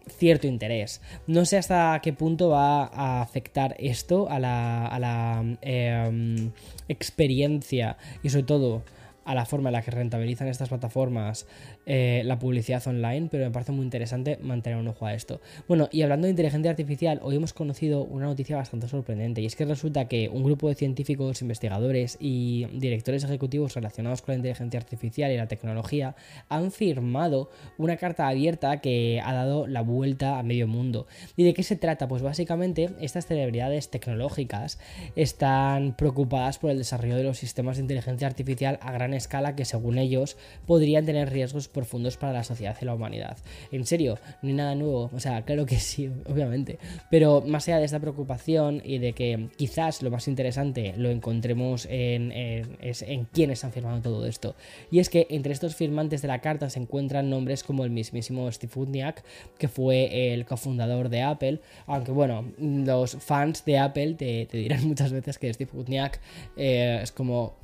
cierto 0.08 0.48
interés. 0.48 1.02
No 1.28 1.46
sé 1.46 1.58
hasta 1.58 2.00
qué 2.02 2.14
punto 2.14 2.50
va 2.50 2.86
a 2.86 3.22
afectar 3.22 3.76
esto 3.80 4.30
a 4.30 4.40
la, 4.40 5.44
em, 5.62 6.52
experiencia 6.88 7.98
y 8.22 8.30
sobre 8.30 8.44
todo 8.44 8.84
a 9.26 9.36
la 9.36 9.46
forma 9.46 9.70
en 9.70 9.74
la 9.74 9.82
que 9.82 9.92
rentabilizan 9.92 10.48
estas 10.48 10.70
plataformas 10.70 11.48
eh, 11.86 12.22
la 12.26 12.40
publicidad 12.40 12.86
online, 12.88 13.28
pero 13.30 13.46
me 13.46 13.52
parece 13.52 13.72
muy 13.72 13.84
interesante 13.84 14.38
mantener 14.42 14.80
un 14.80 14.88
ojo 14.88 15.06
a 15.06 15.14
esto. 15.14 15.42
Bueno, 15.68 15.90
y 15.92 16.02
hablando 16.02 16.26
de 16.26 16.32
inteligencia 16.32 16.72
artificial, 16.72 17.20
hoy 17.24 17.36
hemos 17.36 17.54
conocido 17.54 18.04
una 18.04 18.26
noticia 18.26 18.58
bastante 18.58 18.88
sorprendente, 18.88 19.42
y 19.42 19.46
es 19.46 19.56
que 19.56 19.66
resulta 19.66 20.08
que 20.08 20.30
un 20.30 20.44
grupo 20.44 20.70
de 20.70 20.76
científicos, 20.76 21.42
investigadores 21.42 22.18
y 22.20 22.66
directores 22.74 23.24
ejecutivos 23.24 23.74
relacionados 23.74 24.22
con 24.22 24.34
la 24.34 24.38
inteligencia 24.38 24.80
artificial 24.80 25.32
y 25.32 25.38
la 25.38 25.48
tecnología 25.48 26.16
han 26.50 26.72
firmado 26.72 27.50
una 27.78 27.98
carta 27.98 28.28
abierta 28.28 28.82
que 28.82 29.22
ha 29.24 29.34
dado 29.34 29.68
la 29.68 29.82
vuelta 29.82 30.40
a 30.40 30.44
medio 30.44 30.68
mundo. 30.68 31.08
¿Y 31.36 31.44
de 31.44 31.54
qué 31.54 31.64
se 31.64 31.76
trata? 31.76 32.08
Pues 32.08 32.22
básicamente 32.22 32.90
estas 33.00 33.26
celebridades 33.26 33.90
tecnológicas 33.90 34.80
están 35.16 35.96
preocupadas 35.96 36.60
por 36.60 36.72
el 36.72 36.78
desarrollo 36.78 37.16
de 37.16 37.24
los 37.24 37.38
sistemas 37.38 37.78
de 37.78 37.84
inteligencia 37.84 38.28
artificial 38.28 38.80
a 38.82 38.92
gran 38.92 39.13
escala 39.16 39.56
que 39.56 39.66
según 39.66 39.98
ellos 39.98 40.38
podrían 40.66 41.06
tener 41.06 41.32
riesgos 41.32 41.68
profundos 41.68 42.18
para 42.18 42.34
la 42.34 42.44
sociedad 42.44 42.78
y 42.82 42.86
la 42.86 42.94
humanidad. 42.94 43.38
En 43.72 43.86
serio, 43.86 44.18
no 44.42 44.50
hay 44.50 44.56
nada 44.56 44.76
nuevo, 44.76 45.10
o 45.14 45.20
sea, 45.20 45.44
claro 45.44 45.66
que 45.66 45.80
sí, 45.80 46.10
obviamente, 46.30 46.80
pero 47.10 47.42
más 47.42 47.68
allá 47.68 47.80
de 47.80 47.86
esta 47.86 48.00
preocupación 48.00 48.82
y 48.84 48.98
de 48.98 49.14
que 49.14 49.50
quizás 49.58 50.02
lo 50.02 50.12
más 50.12 50.28
interesante 50.28 50.94
lo 50.98 51.10
encontremos 51.10 51.88
en, 51.90 52.32
es 52.32 53.02
en 53.02 53.26
quiénes 53.26 53.64
han 53.64 53.72
firmado 53.72 54.02
todo 54.02 54.26
esto. 54.26 54.56
Y 54.92 55.00
es 55.00 55.10
que 55.10 55.28
entre 55.30 55.54
estos 55.54 55.76
firmantes 55.76 56.22
de 56.22 56.28
la 56.28 56.40
carta 56.40 56.70
se 56.70 56.80
encuentran 56.80 57.30
nombres 57.30 57.64
como 57.64 57.84
el 57.84 57.92
mismísimo 57.92 58.52
Steve 58.52 58.74
Wozniak, 58.76 59.24
que 59.58 59.68
fue 59.68 60.34
el 60.34 60.46
cofundador 60.46 61.10
de 61.10 61.22
Apple, 61.22 61.60
aunque 61.88 62.12
bueno, 62.12 62.46
los 62.58 63.16
fans 63.16 63.66
de 63.66 63.78
Apple 63.78 64.16
te, 64.16 64.48
dirán 64.52 64.88
muchas 64.88 65.12
veces 65.12 65.38
que 65.38 65.54
Steve 65.54 65.72
Wozniak 65.74 66.20
eh, 66.58 67.00
es 67.02 67.12
como 67.12 67.56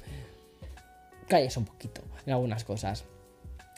calles 1.29 1.55
un 1.55 1.65
poquito 1.65 2.01
en 2.25 2.33
algunas 2.33 2.65
cosas. 2.65 3.05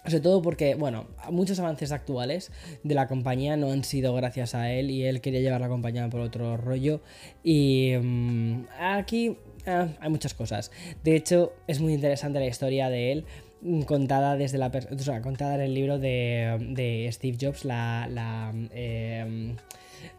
Sobre 0.03 0.21
todo 0.21 0.41
porque, 0.41 0.73
bueno, 0.73 1.05
muchos 1.29 1.59
avances 1.59 1.91
actuales 1.91 2.51
de 2.81 2.95
la 2.95 3.07
compañía 3.07 3.55
no 3.55 3.71
han 3.71 3.83
sido 3.83 4.15
gracias 4.15 4.55
a 4.55 4.71
él 4.71 4.89
y 4.89 5.05
él 5.05 5.21
quería 5.21 5.41
llevar 5.41 5.61
la 5.61 5.69
compañía 5.69 6.09
por 6.09 6.21
otro 6.21 6.57
rollo. 6.57 7.01
Y 7.43 7.93
mm, 8.01 8.65
aquí 8.79 9.37
eh, 9.67 9.95
hay 9.99 10.09
muchas 10.09 10.33
cosas. 10.33 10.71
De 11.03 11.15
hecho, 11.15 11.53
es 11.67 11.79
muy 11.79 11.93
interesante 11.93 12.39
la 12.39 12.47
historia 12.47 12.89
de 12.89 13.11
él 13.11 13.25
mm, 13.61 13.81
contada 13.81 14.37
desde 14.37 14.57
la 14.57 14.71
o 14.91 14.97
sea, 14.97 15.21
contada 15.21 15.53
en 15.55 15.61
el 15.61 15.73
libro 15.75 15.99
de, 15.99 17.07
Steve 17.11 17.37
Jobs, 17.39 17.63
la, 17.63 18.07
la, 18.09 18.51
em, 18.73 19.55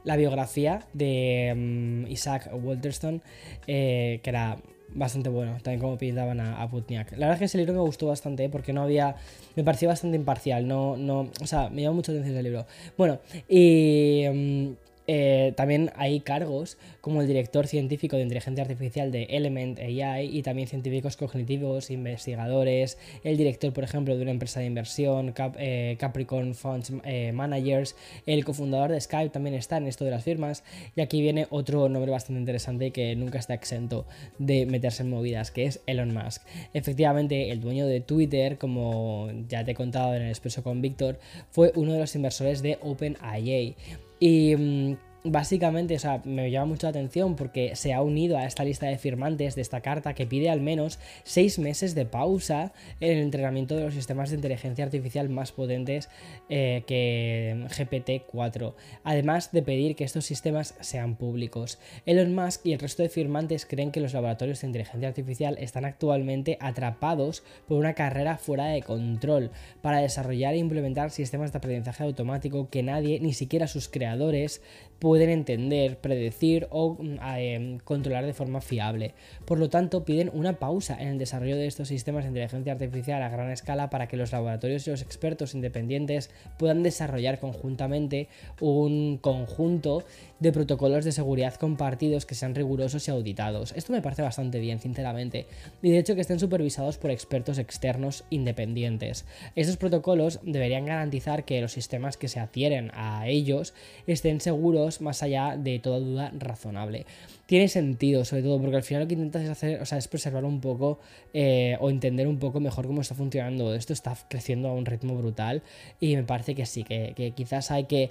la 0.05 0.15
biografía 0.15 0.87
de 0.93 1.53
mm, 1.57 2.07
Isaac 2.09 2.51
Walterston, 2.53 3.21
eh, 3.67 4.21
que 4.23 4.31
era 4.31 4.59
bastante 4.95 5.29
bueno, 5.29 5.53
también 5.63 5.81
como 5.81 5.99
pintaban 5.99 6.41
a, 6.41 6.69
Putniak. 6.69 7.13
La 7.13 7.19
verdad 7.19 7.35
es 7.35 7.39
que 7.39 7.45
ese 7.47 7.59
libro 7.59 7.75
me 7.75 7.81
gustó 7.81 8.07
bastante 8.07 8.45
¿eh? 8.45 8.49
porque 8.49 8.73
no 8.73 8.83
había, 8.83 9.17
me 9.57 9.65
pareció 9.65 9.89
bastante 9.89 10.17
imparcial, 10.17 10.67
no, 10.67 10.97
no, 10.97 11.31
o 11.41 11.47
sea, 11.47 11.71
me 11.71 11.83
llamó 11.83 11.97
mucho 11.97 12.13
atención 12.13 12.35
ese 12.35 12.43
libro. 12.43 12.67
Bueno, 12.97 13.19
y... 13.49 14.25
Mm, 14.33 14.73
eh, 15.07 15.53
también 15.57 15.91
hay 15.97 16.21
cargos 16.21 16.79
como 17.01 17.21
el 17.21 17.27
director 17.27 17.67
científico 17.67 18.17
de 18.17 18.23
inteligencia 18.23 18.63
artificial 18.63 19.11
de 19.11 19.25
Element 19.25 19.79
AI 19.81 20.37
y 20.37 20.43
también 20.43 20.69
científicos 20.69 21.17
cognitivos, 21.17 21.91
investigadores, 21.91 22.99
el 23.25 23.37
director, 23.37 23.73
por 23.73 23.85
ejemplo, 23.85 24.17
de 24.17 24.23
una 24.23 24.31
empresa 24.31 24.61
de 24.61 24.67
inversión, 24.67 25.35
eh, 25.59 25.97
Capricorn 25.99 26.55
Funds 26.55 26.93
eh, 27.05 27.33
Managers, 27.33 27.97
el 28.27 28.45
cofundador 28.45 28.93
de 28.93 29.01
Skype 29.01 29.31
también 29.31 29.55
está 29.55 29.79
en 29.79 29.87
esto 29.87 30.05
de 30.05 30.13
las 30.13 30.25
firmas. 30.25 30.65
Y 30.95 31.01
aquí 31.01 31.21
viene 31.21 31.47
otro 31.51 31.89
nombre 31.89 32.11
bastante 32.11 32.41
interesante 32.41 32.91
que 32.91 33.17
nunca 33.17 33.39
está 33.39 33.55
exento 33.55 34.07
de 34.39 34.67
meterse 34.67 35.03
en 35.03 35.11
movidas, 35.11 35.51
que 35.51 35.65
es 35.65 35.81
Elon 35.87 36.15
Musk. 36.15 36.43
Efectivamente, 36.75 37.51
el 37.51 37.61
dueño 37.61 37.87
de 37.87 38.01
Twitter, 38.01 38.59
como 38.59 39.31
ya 39.49 39.65
te 39.65 39.73
he 39.73 39.75
contado 39.75 40.15
en 40.15 40.23
el 40.23 40.29
expreso 40.29 40.63
con 40.63 40.81
Víctor, 40.81 41.19
fue 41.51 41.73
uno 41.75 41.93
de 41.93 41.99
los 41.99 42.15
inversores 42.15 42.63
de 42.63 42.79
OpenAI. 42.81 43.77
Y 44.23 44.55
mm, 44.57 44.99
básicamente, 45.25 45.95
o 45.95 45.99
sea, 45.99 46.21
me 46.25 46.51
llama 46.51 46.67
mucho 46.67 46.87
la 46.87 46.91
atención 46.91 47.37
porque 47.37 47.77
se 47.77 47.93
ha 47.93 48.03
unido 48.03 48.37
a 48.37 48.45
esta 48.45 48.65
lista 48.65 48.87
de 48.87 48.99
firmantes 48.99 49.55
de 49.55 49.63
esta 49.63 49.81
carta 49.81 50.15
que 50.15 50.27
pide 50.27 50.51
al 50.51 50.61
menos 50.61 50.99
seis 51.23 51.59
meses 51.59 51.95
de 51.95 52.07
pausa 52.07 52.73
en 53.01 53.19
el 53.19 53.23
entrenamiento 53.23 53.77
de 53.77 53.85
los 53.85 53.95
sistemas 53.95 54.31
de 54.31 54.37
inteligencia 54.37 54.85
artificial 54.85 55.29
más 55.29 55.53
potentes 55.53 56.09
eh, 56.49 56.83
que 56.87 57.67
GPT-4, 57.69 58.75
además 59.05 59.53
de 59.53 59.63
pedir 59.63 59.95
que 59.95 60.05
estos 60.05 60.25
sistemas 60.25 60.75
sean 60.81 61.15
públicos. 61.15 61.79
Elon 62.05 62.35
Musk 62.35 62.67
y 62.67 62.73
el 62.73 62.81
resto 62.81 63.03
de 63.03 63.09
firmantes 63.09 63.65
creen 63.65 63.93
que 63.93 64.01
los 64.01 64.15
laboratorios 64.15 64.61
de 64.61 64.67
inteligencia 64.67 65.09
artificial 65.09 65.57
están 65.59 65.85
actualmente 65.85 66.59
atrapados 66.61 67.45
por 67.69 67.79
una 67.79 67.95
carrera 67.95 68.39
fuera 68.39 68.67
de 68.67 68.83
control 68.83 69.51
para 69.83 70.01
desarrollar 70.01 70.55
e 70.55 70.59
implementar 70.59 71.11
sistemas 71.11 71.53
de 71.53 71.59
aprendizaje 71.59 72.03
automático 72.03 72.69
que 72.71 72.83
nadie, 72.83 73.21
ni 73.21 73.35
siquiera 73.35 73.69
sus 73.69 73.89
creadores, 73.89 74.63
pueden 74.99 75.12
entender, 75.21 75.99
predecir 75.99 76.67
o 76.71 76.97
mm, 76.99 77.19
em, 77.37 77.79
controlar 77.79 78.25
de 78.25 78.33
forma 78.33 78.61
fiable. 78.61 79.15
Por 79.45 79.59
lo 79.59 79.69
tanto, 79.69 80.05
piden 80.05 80.31
una 80.33 80.55
pausa 80.59 80.97
en 81.01 81.09
el 81.09 81.19
desarrollo 81.19 81.57
de 81.57 81.67
estos 81.67 81.89
sistemas 81.89 82.25
de 82.25 82.29
inteligencia 82.29 82.73
artificial 82.73 83.23
a 83.23 83.29
gran 83.29 83.51
escala 83.51 83.91
para 83.91 84.09
que 84.09 84.17
los 84.17 84.33
laboratorios 84.33 84.87
y 84.87 84.91
los 84.91 85.03
expertos 85.03 85.55
independientes 85.55 86.31
puedan 86.59 86.83
desarrollar 86.83 87.39
conjuntamente 87.39 88.29
un 88.61 89.19
conjunto 89.19 90.05
de 90.43 90.53
protocolos 90.53 91.05
de 91.05 91.13
seguridad 91.13 91.55
compartidos 91.55 92.27
que 92.27 92.35
sean 92.35 92.57
rigurosos 92.57 93.07
y 93.07 93.13
auditados. 93.13 93.73
Esto 93.77 93.93
me 93.93 94.03
parece 94.03 94.23
bastante 94.23 94.59
bien, 94.59 94.81
sinceramente, 94.81 95.47
y 95.83 95.91
de 95.91 95.99
hecho 95.99 96.17
que 96.17 96.21
estén 96.21 96.41
supervisados 96.41 96.99
por 96.99 97.13
expertos 97.13 97.59
externos 97.59 98.25
independientes. 98.29 99.25
Estos 99.55 99.77
protocolos 99.77 100.41
deberían 100.43 100.85
garantizar 100.85 101.45
que 101.45 101.61
los 101.61 101.73
sistemas 101.73 102.17
que 102.17 102.27
se 102.27 102.41
adhieren 102.41 102.91
a 102.95 103.29
ellos 103.29 103.73
estén 104.09 104.41
seguros 104.41 105.01
más 105.01 105.23
allá 105.23 105.57
de 105.57 105.79
toda 105.79 106.01
duda 106.01 106.33
razonable. 106.37 107.07
Tiene 107.47 107.69
sentido, 107.69 108.25
sobre 108.25 108.43
todo, 108.43 108.61
porque 108.61 108.77
al 108.77 108.83
final 108.83 109.03
lo 109.03 109.09
que 109.09 109.15
intentas 109.15 109.43
es 109.43 109.51
hacer, 109.51 109.81
o 109.81 109.87
sea, 109.87 109.99
es 109.99 110.09
preservar 110.09 110.45
un 110.45 110.61
poco 110.61 110.99
eh, 111.35 111.77
o 111.81 111.91
entender 111.91 112.27
un 112.27 112.39
poco 112.39 112.59
mejor 112.59 112.87
cómo 112.87 113.03
está 113.03 113.15
funcionando 113.15 113.75
esto. 113.75 113.93
Está 113.93 114.17
creciendo 114.29 114.69
a 114.69 114.73
un 114.73 114.87
ritmo 114.87 115.15
brutal 115.15 115.63
y 116.01 116.17
me 116.17 116.25
parece 116.25 116.55
que 116.55 116.67
sí, 116.67 116.83
que, 116.83 117.13
que 117.15 117.33
quizás 117.33 117.71
hay 117.71 117.85
que 117.85 118.11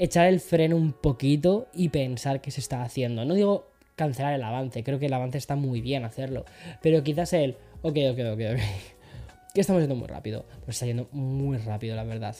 echar 0.00 0.28
el 0.28 0.40
freno 0.40 0.76
un 0.76 0.92
poquito 0.92 1.68
y 1.74 1.90
pensar 1.90 2.40
qué 2.40 2.50
se 2.50 2.60
está 2.60 2.82
haciendo. 2.82 3.24
No 3.26 3.34
digo 3.34 3.68
cancelar 3.96 4.32
el 4.32 4.42
avance, 4.42 4.82
creo 4.82 4.98
que 4.98 5.06
el 5.06 5.12
avance 5.12 5.36
está 5.36 5.56
muy 5.56 5.82
bien 5.82 6.04
hacerlo, 6.06 6.46
pero 6.80 7.02
quizás 7.02 7.34
el, 7.34 7.56
ok, 7.82 7.98
ok, 8.12 8.18
ok, 8.32 8.40
ok, 8.52 8.60
que 9.54 9.60
estamos 9.60 9.82
yendo 9.82 9.96
muy 9.96 10.08
rápido, 10.08 10.46
pues 10.64 10.76
está 10.76 10.86
yendo 10.86 11.06
muy 11.12 11.58
rápido, 11.58 11.96
la 11.96 12.04
verdad. 12.04 12.34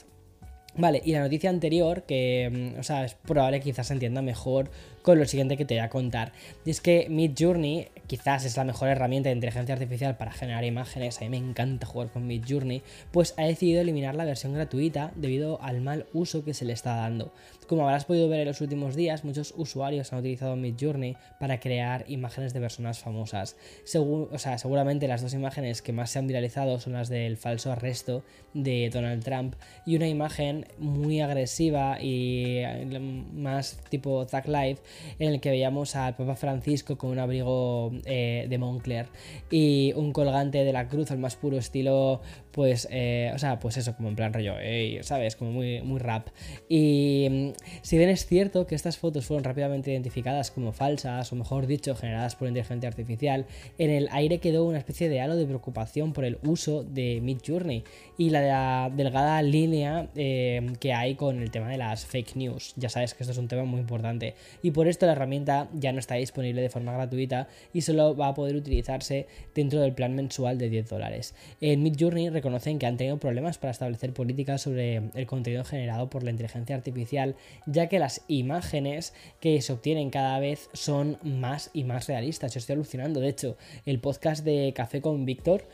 Vale, 0.75 1.01
y 1.05 1.11
la 1.11 1.19
noticia 1.19 1.51
anterior, 1.51 2.03
que, 2.03 2.73
mm, 2.75 2.79
o 2.79 2.83
sea, 2.83 3.05
es 3.05 3.13
probable 3.13 3.59
que 3.59 3.65
quizás 3.65 3.87
se 3.87 3.93
entienda 3.93 4.23
mejor 4.23 4.71
con 5.01 5.19
lo 5.19 5.25
siguiente 5.25 5.57
que 5.57 5.65
te 5.65 5.75
voy 5.75 5.83
a 5.83 5.89
contar. 5.89 6.31
Y 6.65 6.71
es 6.71 6.81
que 6.81 7.07
Mid 7.09 7.33
Journey 7.37 7.87
quizás 8.07 8.43
es 8.43 8.57
la 8.57 8.65
mejor 8.65 8.89
herramienta 8.89 9.29
de 9.29 9.35
inteligencia 9.35 9.73
artificial 9.73 10.17
para 10.17 10.31
generar 10.31 10.65
imágenes, 10.65 11.17
a 11.17 11.21
mí 11.21 11.29
me 11.29 11.37
encanta 11.37 11.87
jugar 11.87 12.09
con 12.09 12.27
Mid 12.27 12.43
Journey, 12.47 12.81
pues 13.11 13.33
ha 13.37 13.43
decidido 13.43 13.79
eliminar 13.79 14.15
la 14.15 14.25
versión 14.25 14.53
gratuita 14.53 15.13
debido 15.15 15.61
al 15.61 15.79
mal 15.79 16.07
uso 16.11 16.43
que 16.43 16.53
se 16.53 16.65
le 16.65 16.73
está 16.73 16.95
dando. 16.95 17.31
Como 17.67 17.83
habrás 17.83 18.03
podido 18.03 18.27
ver 18.27 18.41
en 18.41 18.47
los 18.47 18.59
últimos 18.59 18.97
días, 18.97 19.23
muchos 19.23 19.53
usuarios 19.55 20.11
han 20.11 20.19
utilizado 20.19 20.57
Mid 20.57 20.75
Journey 20.77 21.15
para 21.39 21.61
crear 21.61 22.03
imágenes 22.09 22.53
de 22.53 22.59
personas 22.59 22.99
famosas. 22.99 23.55
o 23.95 24.37
sea, 24.37 24.57
seguramente 24.57 25.07
las 25.07 25.21
dos 25.21 25.33
imágenes 25.33 25.81
que 25.81 25.93
más 25.93 26.09
se 26.09 26.19
han 26.19 26.27
viralizado 26.27 26.81
son 26.81 26.93
las 26.93 27.07
del 27.07 27.37
falso 27.37 27.71
arresto 27.71 28.23
de 28.53 28.89
Donald 28.89 29.23
Trump 29.23 29.55
y 29.85 29.95
una 29.95 30.09
imagen 30.09 30.67
muy 30.79 31.21
agresiva 31.21 32.01
y 32.01 32.57
eh, 32.57 32.99
más 33.33 33.79
tipo 33.89 34.25
Zack 34.25 34.47
Life 34.47 34.81
en 35.19 35.33
el 35.33 35.39
que 35.39 35.49
veíamos 35.49 35.95
al 35.95 36.15
Papa 36.15 36.35
Francisco 36.35 36.97
con 36.97 37.11
un 37.11 37.19
abrigo 37.19 37.91
eh, 38.05 38.45
de 38.49 38.57
Moncler 38.57 39.07
y 39.49 39.93
un 39.95 40.13
colgante 40.13 40.63
de 40.63 40.73
la 40.73 40.87
cruz 40.87 41.11
al 41.11 41.19
más 41.19 41.35
puro 41.35 41.57
estilo, 41.57 42.21
pues, 42.51 42.87
eh, 42.91 43.31
o 43.33 43.39
sea, 43.39 43.59
pues 43.59 43.77
eso, 43.77 43.95
como 43.95 44.09
en 44.09 44.15
plan 44.15 44.33
rollo, 44.33 44.55
¿sabes? 45.01 45.35
Como 45.35 45.51
muy, 45.51 45.81
muy 45.81 45.99
rap. 45.99 46.27
Y 46.69 47.27
mm, 47.29 47.49
si 47.81 47.97
bien 47.97 48.09
es 48.09 48.25
cierto 48.25 48.67
que 48.67 48.75
estas 48.75 48.97
fotos 48.97 49.25
fueron 49.25 49.43
rápidamente 49.43 49.91
identificadas 49.91 50.51
como 50.51 50.71
falsas, 50.71 51.31
o 51.31 51.35
mejor 51.35 51.67
dicho, 51.67 51.95
generadas 51.95 52.35
por 52.35 52.47
inteligencia 52.47 52.89
artificial, 52.89 53.45
en 53.77 53.89
el 53.89 54.09
aire 54.11 54.39
quedó 54.39 54.65
una 54.65 54.77
especie 54.77 55.09
de 55.09 55.21
halo 55.21 55.35
de 55.35 55.45
preocupación 55.45 56.13
por 56.13 56.25
el 56.25 56.37
uso 56.43 56.83
de 56.83 57.19
Mid 57.21 57.39
Journey 57.45 57.83
y 58.17 58.29
la, 58.29 58.91
delgada 58.95 59.41
línea 59.41 60.09
eh, 60.15 60.73
que 60.79 60.93
hay 60.93 61.15
con 61.15 61.41
el 61.41 61.51
tema 61.51 61.69
de 61.69 61.77
las 61.77 62.05
fake 62.05 62.35
news. 62.35 62.73
Ya 62.75 62.89
sabes 62.89 63.13
que 63.13 63.23
esto 63.23 63.31
es 63.31 63.37
un 63.37 63.47
tema 63.47 63.63
muy 63.65 63.79
importante. 63.79 64.35
Y 64.61 64.71
por 64.71 64.80
esto 64.87 65.05
la 65.05 65.13
herramienta 65.13 65.69
ya 65.73 65.91
no 65.91 65.99
está 65.99 66.15
disponible 66.15 66.61
de 66.61 66.69
forma 66.69 66.93
gratuita 66.93 67.47
y 67.73 67.81
solo 67.81 68.15
va 68.15 68.29
a 68.29 68.33
poder 68.33 68.55
utilizarse 68.55 69.27
dentro 69.53 69.81
del 69.81 69.93
plan 69.93 70.15
mensual 70.15 70.57
de 70.57 70.69
10 70.69 70.89
dólares. 70.89 71.35
En 71.59 71.83
Midjourney 71.83 72.29
reconocen 72.29 72.79
que 72.79 72.85
han 72.85 72.97
tenido 72.97 73.17
problemas 73.17 73.57
para 73.57 73.71
establecer 73.71 74.13
políticas 74.13 74.61
sobre 74.61 75.01
el 75.13 75.25
contenido 75.25 75.63
generado 75.63 76.09
por 76.09 76.23
la 76.23 76.31
inteligencia 76.31 76.75
artificial, 76.75 77.35
ya 77.65 77.87
que 77.87 77.99
las 77.99 78.23
imágenes 78.27 79.13
que 79.39 79.61
se 79.61 79.73
obtienen 79.73 80.09
cada 80.09 80.39
vez 80.39 80.69
son 80.73 81.17
más 81.23 81.69
y 81.73 81.83
más 81.83 82.07
realistas. 82.07 82.53
Yo 82.53 82.59
estoy 82.59 82.73
alucinando. 82.73 83.19
De 83.19 83.29
hecho, 83.29 83.57
el 83.85 83.99
podcast 83.99 84.43
de 84.43 84.73
Café 84.75 85.01
con 85.01 85.25
Víctor 85.25 85.65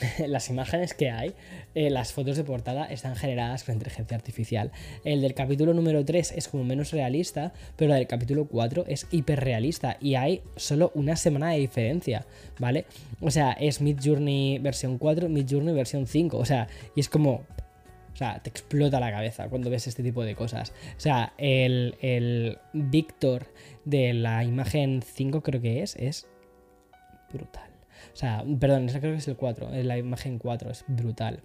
las 0.26 0.48
imágenes 0.50 0.94
que 0.94 1.10
hay, 1.10 1.34
eh, 1.74 1.90
las 1.90 2.12
fotos 2.12 2.36
de 2.36 2.44
portada 2.44 2.84
están 2.86 3.16
generadas 3.16 3.64
con 3.64 3.74
inteligencia 3.74 4.16
artificial. 4.16 4.70
El 5.04 5.20
del 5.20 5.34
capítulo 5.34 5.74
número 5.74 6.04
3 6.04 6.32
es 6.36 6.48
como 6.48 6.64
menos 6.64 6.92
realista, 6.92 7.52
pero 7.76 7.92
el 7.92 7.98
del 7.98 8.06
capítulo 8.06 8.46
4 8.46 8.84
es 8.88 9.06
hiperrealista 9.10 9.96
y 10.00 10.14
hay 10.14 10.42
solo 10.56 10.92
una 10.94 11.16
semana 11.16 11.50
de 11.50 11.58
diferencia, 11.58 12.26
¿vale? 12.58 12.86
O 13.20 13.30
sea, 13.30 13.52
es 13.52 13.80
Mid 13.80 13.98
Journey 14.02 14.58
versión 14.58 14.98
4, 14.98 15.28
Mid 15.28 15.46
Journey 15.48 15.74
versión 15.74 16.06
5, 16.06 16.36
o 16.36 16.44
sea, 16.44 16.68
y 16.94 17.00
es 17.00 17.08
como... 17.08 17.42
O 18.12 18.16
sea, 18.18 18.40
te 18.42 18.50
explota 18.50 18.98
la 18.98 19.12
cabeza 19.12 19.48
cuando 19.48 19.70
ves 19.70 19.86
este 19.86 20.02
tipo 20.02 20.24
de 20.24 20.34
cosas. 20.34 20.72
O 20.96 21.00
sea, 21.00 21.34
el, 21.38 21.94
el 22.00 22.58
Víctor 22.72 23.46
de 23.84 24.12
la 24.12 24.42
imagen 24.42 25.02
5 25.02 25.40
creo 25.40 25.60
que 25.60 25.84
es, 25.84 25.94
es 25.94 26.26
brutal. 27.32 27.67
O 28.18 28.20
sea, 28.20 28.42
perdón, 28.58 28.88
esa 28.88 28.98
creo 28.98 29.12
que 29.12 29.18
es 29.18 29.28
el 29.28 29.36
4, 29.36 29.74
es 29.74 29.86
la 29.86 29.96
imagen 29.96 30.40
4, 30.40 30.72
es 30.72 30.84
brutal. 30.88 31.44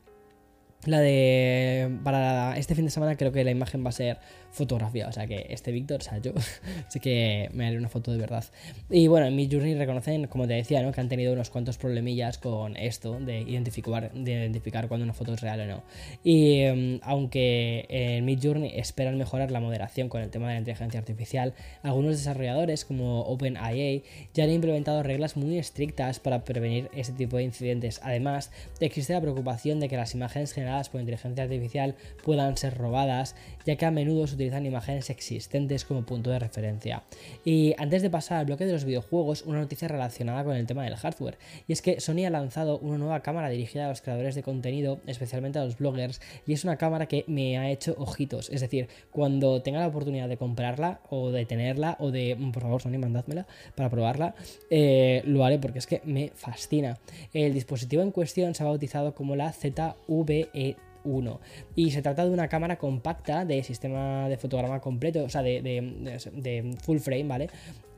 La 0.85 1.01
de. 1.01 1.99
Para 2.03 2.57
este 2.57 2.73
fin 2.73 2.85
de 2.85 2.89
semana 2.89 3.15
creo 3.15 3.31
que 3.31 3.43
la 3.43 3.51
imagen 3.51 3.85
va 3.85 3.89
a 3.89 3.91
ser 3.91 4.17
fotografía. 4.53 5.07
O 5.07 5.11
sea 5.11 5.27
que 5.27 5.47
este 5.49 5.71
Víctor, 5.71 5.99
o 5.99 6.03
sea, 6.03 6.19
yo 6.19 6.31
sí 6.87 6.99
que 6.99 7.49
me 7.53 7.67
haré 7.67 7.77
una 7.77 7.89
foto 7.89 8.11
de 8.11 8.17
verdad. 8.19 8.45
Y 8.89 9.07
bueno, 9.07 9.25
en 9.25 9.35
mi 9.35 9.49
Journey 9.51 9.73
reconocen, 9.75 10.27
como 10.27 10.47
te 10.47 10.53
decía, 10.53 10.81
¿no? 10.81 10.91
que 10.91 11.01
han 11.01 11.09
tenido 11.09 11.33
unos 11.33 11.49
cuantos 11.49 11.77
problemillas 11.77 12.37
con 12.37 12.77
esto 12.77 13.19
de 13.19 13.41
identificar, 13.41 14.13
de 14.13 14.31
identificar 14.31 14.87
cuando 14.87 15.03
una 15.03 15.13
foto 15.13 15.33
es 15.33 15.41
real 15.41 15.59
o 15.61 15.65
no. 15.65 15.83
Y 16.23 16.59
em, 16.61 16.99
aunque 17.03 17.85
en 17.89 18.23
mi 18.25 18.37
Journey 18.41 18.71
esperan 18.75 19.17
mejorar 19.17 19.51
la 19.51 19.59
moderación 19.59 20.07
con 20.07 20.21
el 20.21 20.29
tema 20.29 20.47
de 20.47 20.53
la 20.53 20.59
inteligencia 20.59 20.99
artificial, 20.99 21.53
algunos 21.81 22.17
desarrolladores 22.17 22.85
como 22.85 23.21
OpenIA 23.21 24.01
ya 24.33 24.43
han 24.43 24.51
implementado 24.51 25.03
reglas 25.03 25.35
muy 25.35 25.57
estrictas 25.57 26.19
para 26.19 26.43
prevenir 26.43 26.89
este 26.93 27.13
tipo 27.13 27.37
de 27.37 27.43
incidentes. 27.43 27.99
Además, 28.03 28.51
existe 28.79 29.13
la 29.13 29.21
preocupación 29.21 29.79
de 29.79 29.89
que 29.89 29.97
las 29.97 30.13
imágenes 30.13 30.53
generadas 30.53 30.89
por 30.89 31.01
inteligencia 31.01 31.43
artificial 31.43 31.95
puedan 32.23 32.55
ser 32.57 32.77
robadas, 32.77 33.35
ya 33.65 33.75
que 33.75 33.85
a 33.85 33.91
menudo 33.91 34.27
se 34.27 34.35
utilizan 34.43 34.65
imágenes 34.65 35.09
existentes 35.09 35.85
como 35.85 36.05
punto 36.05 36.29
de 36.29 36.39
referencia. 36.39 37.03
Y 37.45 37.73
antes 37.77 38.01
de 38.01 38.09
pasar 38.09 38.39
al 38.39 38.45
bloque 38.45 38.65
de 38.65 38.73
los 38.73 38.85
videojuegos, 38.85 39.43
una 39.43 39.59
noticia 39.59 39.87
relacionada 39.87 40.43
con 40.43 40.55
el 40.55 40.67
tema 40.67 40.83
del 40.83 40.95
hardware. 40.95 41.37
Y 41.67 41.73
es 41.73 41.81
que 41.81 41.99
Sony 41.99 42.25
ha 42.25 42.29
lanzado 42.29 42.79
una 42.79 42.97
nueva 42.97 43.21
cámara 43.21 43.49
dirigida 43.49 43.85
a 43.85 43.89
los 43.89 44.01
creadores 44.01 44.35
de 44.35 44.43
contenido, 44.43 44.99
especialmente 45.07 45.59
a 45.59 45.65
los 45.65 45.77
bloggers, 45.77 46.21
y 46.45 46.53
es 46.53 46.63
una 46.63 46.77
cámara 46.77 47.07
que 47.07 47.23
me 47.27 47.57
ha 47.57 47.69
hecho 47.69 47.95
ojitos. 47.97 48.49
Es 48.49 48.61
decir, 48.61 48.87
cuando 49.11 49.61
tenga 49.61 49.79
la 49.79 49.87
oportunidad 49.87 50.27
de 50.27 50.37
comprarla 50.37 50.99
o 51.09 51.31
de 51.31 51.45
tenerla 51.45 51.97
o 51.99 52.11
de, 52.11 52.37
por 52.53 52.63
favor 52.63 52.81
Sony, 52.81 52.97
mandádmela 52.99 53.47
para 53.75 53.89
probarla, 53.89 54.35
eh, 54.69 55.21
lo 55.25 55.45
haré 55.45 55.59
porque 55.59 55.79
es 55.79 55.87
que 55.87 56.01
me 56.03 56.31
fascina. 56.35 56.99
El 57.33 57.53
dispositivo 57.53 58.01
en 58.01 58.11
cuestión 58.11 58.55
se 58.55 58.63
ha 58.63 58.65
bautizado 58.65 59.15
como 59.15 59.35
la 59.35 59.51
ZVE 59.53 60.75
1. 61.03 61.39
Y 61.75 61.91
se 61.91 62.01
trata 62.01 62.25
de 62.25 62.31
una 62.31 62.47
cámara 62.47 62.77
compacta 62.77 63.45
de 63.45 63.63
sistema 63.63 64.27
de 64.29 64.37
fotograma 64.37 64.79
completo, 64.79 65.23
o 65.23 65.29
sea, 65.29 65.41
de, 65.41 65.61
de 65.61 66.77
full 66.81 66.97
frame, 66.97 67.25
¿vale? 67.25 67.49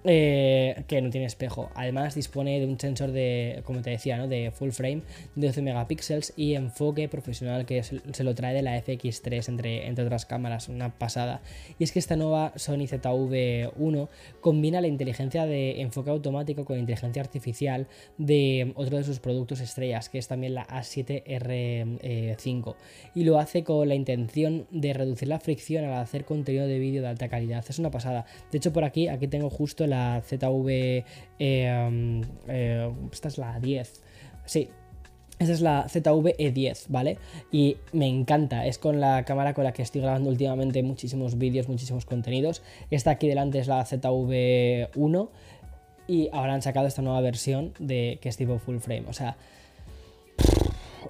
Eh, 0.08 0.84
que 0.88 1.02
no 1.02 1.10
tiene 1.10 1.26
espejo. 1.26 1.72
Además 1.74 2.14
dispone 2.14 2.60
de 2.60 2.68
un 2.68 2.80
sensor 2.80 3.12
de, 3.12 3.64
como 3.66 3.82
te 3.82 3.90
decía, 3.90 4.18
¿no? 4.18 4.28
de 4.28 4.52
full 4.52 4.70
frame 4.70 5.02
de 5.34 5.48
12 5.48 5.64
megapíxeles 5.64 6.32
y 6.38 6.54
enfoque 6.54 7.10
profesional 7.10 7.66
que 7.66 7.82
se 7.82 8.24
lo 8.24 8.36
trae 8.36 8.54
de 8.54 8.62
la 8.62 8.78
FX3 8.78 9.50
entre, 9.50 9.88
entre 9.88 10.06
otras 10.06 10.28
cámaras, 10.28 10.70
una 10.70 11.00
pasada. 11.00 11.42
Y 11.80 11.84
es 11.84 11.92
que 11.92 11.98
esta 11.98 12.18
nueva 12.18 12.54
Sony 12.56 12.86
ZV-1 12.86 14.08
combina 14.42 14.80
la 14.80 14.86
inteligencia 14.86 15.48
de 15.48 15.82
enfoque 15.82 16.12
automático 16.12 16.66
con 16.66 16.78
inteligencia 16.78 17.24
artificial 17.24 17.88
de 18.20 18.74
otro 18.76 18.98
de 18.98 19.04
sus 19.04 19.20
productos 19.20 19.60
estrellas, 19.60 20.10
que 20.10 20.20
es 20.20 20.28
también 20.28 20.54
la 20.54 20.68
A7R5. 20.68 22.76
Y 23.16 23.24
lo 23.24 23.40
hace 23.40 23.64
con 23.64 23.90
la 23.90 23.96
intención 23.96 24.68
de 24.70 24.94
reducir 24.94 25.30
la 25.30 25.40
fricción 25.40 25.84
al 25.86 25.94
hacer 25.94 26.26
contenido 26.26 26.68
de 26.68 26.78
vídeo 26.78 27.02
de 27.02 27.08
alta 27.08 27.28
calidad. 27.28 27.66
Es 27.68 27.80
una 27.80 27.90
pasada. 27.90 28.28
De 28.52 28.60
hecho, 28.60 28.72
por 28.72 28.84
aquí, 28.84 29.08
aquí 29.08 29.28
tengo 29.28 29.50
justo 29.50 29.88
la 29.88 29.95
la 29.96 30.22
ZV. 30.22 31.04
Um, 31.40 32.22
eh, 32.48 32.92
esta 33.12 33.28
es 33.28 33.38
la 33.38 33.60
10. 33.60 34.02
Sí, 34.46 34.70
esta 35.40 35.54
es 35.54 35.62
la 35.62 35.86
ZV-E10, 35.88 36.86
¿vale? 36.88 37.18
Y 37.52 37.78
me 37.92 38.08
encanta, 38.08 38.66
es 38.66 38.78
con 38.78 39.02
la 39.02 39.26
cámara 39.26 39.54
con 39.54 39.64
la 39.64 39.74
que 39.74 39.82
estoy 39.82 40.02
grabando 40.02 40.30
últimamente 40.30 40.82
muchísimos 40.84 41.38
vídeos, 41.38 41.68
muchísimos 41.68 42.06
contenidos. 42.06 42.62
Esta 42.90 43.12
aquí 43.12 43.28
delante 43.28 43.60
es 43.60 43.68
la 43.68 43.84
ZV-1 43.84 45.30
y 46.08 46.30
ahora 46.32 46.54
han 46.54 46.62
sacado 46.62 46.88
esta 46.88 47.02
nueva 47.02 47.20
versión 47.22 47.74
de 47.80 48.20
que 48.22 48.30
es 48.30 48.38
tipo 48.38 48.60
full 48.60 48.78
frame. 48.78 49.06
O 49.10 49.14
sea, 49.14 49.36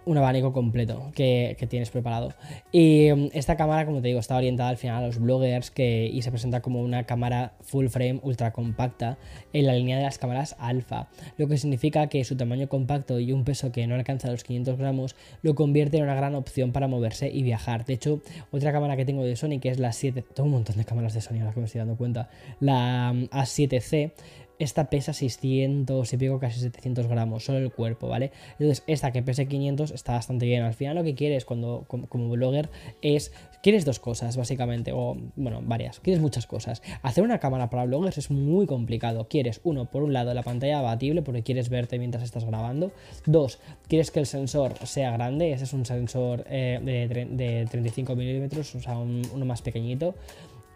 un 0.06 0.18
abanico 0.18 0.54
completo 0.54 1.12
que, 1.14 1.58
tienes 1.70 1.90
preparado. 1.90 2.34
Y 2.72 3.10
mm, 3.12 3.30
esta 3.34 3.58
cámara, 3.58 3.86
como 3.86 4.02
te 4.02 4.08
digo, 4.08 4.20
está 4.20 4.38
orientada 4.38 4.70
al 4.70 4.78
final 4.78 5.04
a 5.04 5.08
los 5.08 5.20
bloggers 5.20 5.72
que, 5.72 6.10
y 6.12 6.22
se 6.22 6.32
presenta 6.32 6.62
como 6.62 6.82
una 6.82 7.06
cámara 7.06 7.54
full 7.62 7.88
frame 7.88 8.20
ultra 8.24 8.54
compacta 8.54 9.18
en 9.54 9.66
la 9.66 9.74
línea 9.74 9.98
de 9.98 10.04
las 10.04 10.18
cámaras 10.18 10.56
alfa, 10.60 11.08
lo 11.38 11.48
que 11.48 11.58
significa 11.58 12.08
que 12.08 12.24
su 12.24 12.38
tamaño 12.38 12.68
compacto 12.68 13.20
y 13.20 13.32
un 13.32 13.44
peso 13.44 13.72
que 13.72 13.88
no 13.88 13.96
alcanza 13.96 14.32
los 14.32 14.44
500 14.44 14.78
gramos 14.78 15.16
lo 15.42 15.56
convierte 15.56 15.98
en 15.98 16.04
una 16.04 16.16
gran 16.16 16.36
opción 16.36 16.72
para 16.72 16.88
moverse 16.88 17.30
y 17.30 17.44
viajar. 17.44 17.86
De 17.86 17.94
hecho, 17.94 18.22
otra 18.52 18.72
cámara 18.72 18.96
que 18.96 19.06
tengo 19.06 19.24
de 19.24 19.36
Sony, 19.36 19.60
que 19.60 19.70
es 19.70 19.80
la 19.80 19.92
7, 19.92 20.24
tengo 20.34 20.48
un 20.48 20.54
montón 20.54 20.78
de 20.78 20.86
cámaras 20.86 21.14
de 21.14 21.22
Sony 21.22 21.40
ahora 21.40 21.54
que 21.54 21.60
me 21.60 21.66
estoy 21.66 21.80
dando 21.80 21.96
cuenta, 21.96 22.30
la 22.60 23.14
mm, 23.14 23.26
A7C, 23.26 24.12
esta 24.60 24.90
pesa 24.90 25.14
600 25.14 26.14
y 26.14 26.18
pico, 26.18 26.40
casi 26.40 26.60
700 26.60 27.08
gramos, 27.08 27.46
solo 27.46 27.60
el 27.60 27.72
cuerpo, 27.72 28.08
¿vale? 28.08 28.32
Entonces, 28.60 28.84
esta 28.88 29.12
que 29.12 29.22
pese 29.22 29.48
500 29.48 29.92
está 29.92 30.14
bastante 30.14 30.46
bien. 30.46 30.64
Al 30.64 30.74
final, 30.74 30.96
lo 30.96 31.04
que 31.04 31.16
quieres 31.16 31.46
cuando, 31.46 31.86
como, 31.88 32.30
blogger 32.30 32.70
es. 33.02 33.32
Quieres 33.62 33.84
dos 33.84 34.00
cosas, 34.00 34.38
básicamente, 34.38 34.92
o 34.94 35.18
bueno, 35.36 35.60
varias. 35.64 36.00
Quieres 36.00 36.22
muchas 36.22 36.46
cosas. 36.46 36.84
Hacer 37.02 37.24
una 37.24 37.40
cámara 37.40 37.72
para 37.72 37.86
bloggers 37.86 38.20
es 38.20 38.30
muy 38.30 38.68
complicado. 38.68 39.28
Quieres, 39.28 39.60
uno, 39.64 39.86
por 39.90 40.04
un 40.04 40.14
lado, 40.14 40.34
la 40.36 40.44
pantalla 40.44 40.80
abatible, 40.80 41.24
porque 41.24 41.42
quieres 41.42 41.70
verte 41.70 41.98
mientras 41.98 42.24
estás 42.24 42.46
grabando. 42.46 42.92
Dos, 43.26 43.60
quieres 43.88 44.12
que 44.12 44.20
el 44.20 44.28
sensor 44.28 44.76
sea 44.86 45.12
grande. 45.12 45.52
Ese 45.52 45.64
es 45.64 45.74
un 45.74 45.86
sensor 45.86 46.46
eh, 46.48 46.80
de, 46.84 47.66
35 47.70 48.16
milímetros, 48.16 48.76
o 48.76 48.80
sea, 48.80 48.98
uno 49.00 49.46
más 49.46 49.64
pequeñito. 49.64 50.14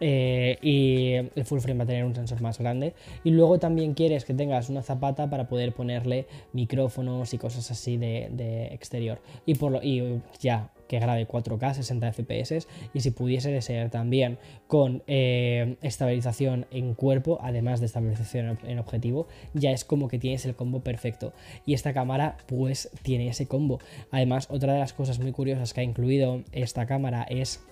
Eh, 0.00 0.58
y 0.62 1.14
el 1.38 1.44
full 1.44 1.60
frame 1.60 1.78
va 1.78 1.84
a 1.84 1.86
tener 1.86 2.04
un 2.04 2.14
sensor 2.14 2.40
más 2.40 2.58
grande. 2.58 2.94
Y 3.24 3.30
luego 3.30 3.58
también 3.58 3.94
quieres 3.94 4.24
que 4.24 4.34
tengas 4.34 4.68
una 4.70 4.82
zapata 4.82 5.28
para 5.30 5.48
poder 5.48 5.72
ponerle 5.72 6.26
micrófonos 6.52 7.32
y 7.34 7.38
cosas 7.38 7.70
así 7.70 7.96
de, 7.96 8.68
exterior. 8.72 9.20
Y, 9.46 9.54
por 9.54 9.72
lo, 9.72 9.82
y 9.82 10.20
ya 10.40 10.70
que 10.88 10.98
grabe 10.98 11.28
4K 11.28 11.74
60 11.74 12.12
FPS 12.12 12.66
y 12.92 13.00
si 13.00 13.12
pudiese 13.12 13.60
ser 13.62 13.90
también 13.90 14.38
con 14.66 15.04
eh, 15.06 15.76
estabilización 15.82 16.66
en 16.72 16.94
cuerpo, 16.94 17.38
además 17.42 17.78
de 17.78 17.86
estabilización 17.86 18.58
en 18.64 18.78
objetivo, 18.80 19.28
ya 19.54 19.70
es 19.70 19.84
como 19.84 20.08
que 20.08 20.18
tienes 20.18 20.44
el 20.46 20.56
combo 20.56 20.80
perfecto. 20.80 21.32
Y 21.64 21.74
esta 21.74 21.92
cámara 21.92 22.38
pues 22.46 22.90
tiene 23.02 23.28
ese 23.28 23.46
combo. 23.46 23.78
Además, 24.10 24.48
otra 24.50 24.72
de 24.72 24.80
las 24.80 24.92
cosas 24.92 25.20
muy 25.20 25.30
curiosas 25.30 25.72
que 25.72 25.80
ha 25.80 25.84
incluido 25.84 26.42
esta 26.50 26.86
cámara 26.86 27.22
es 27.22 27.64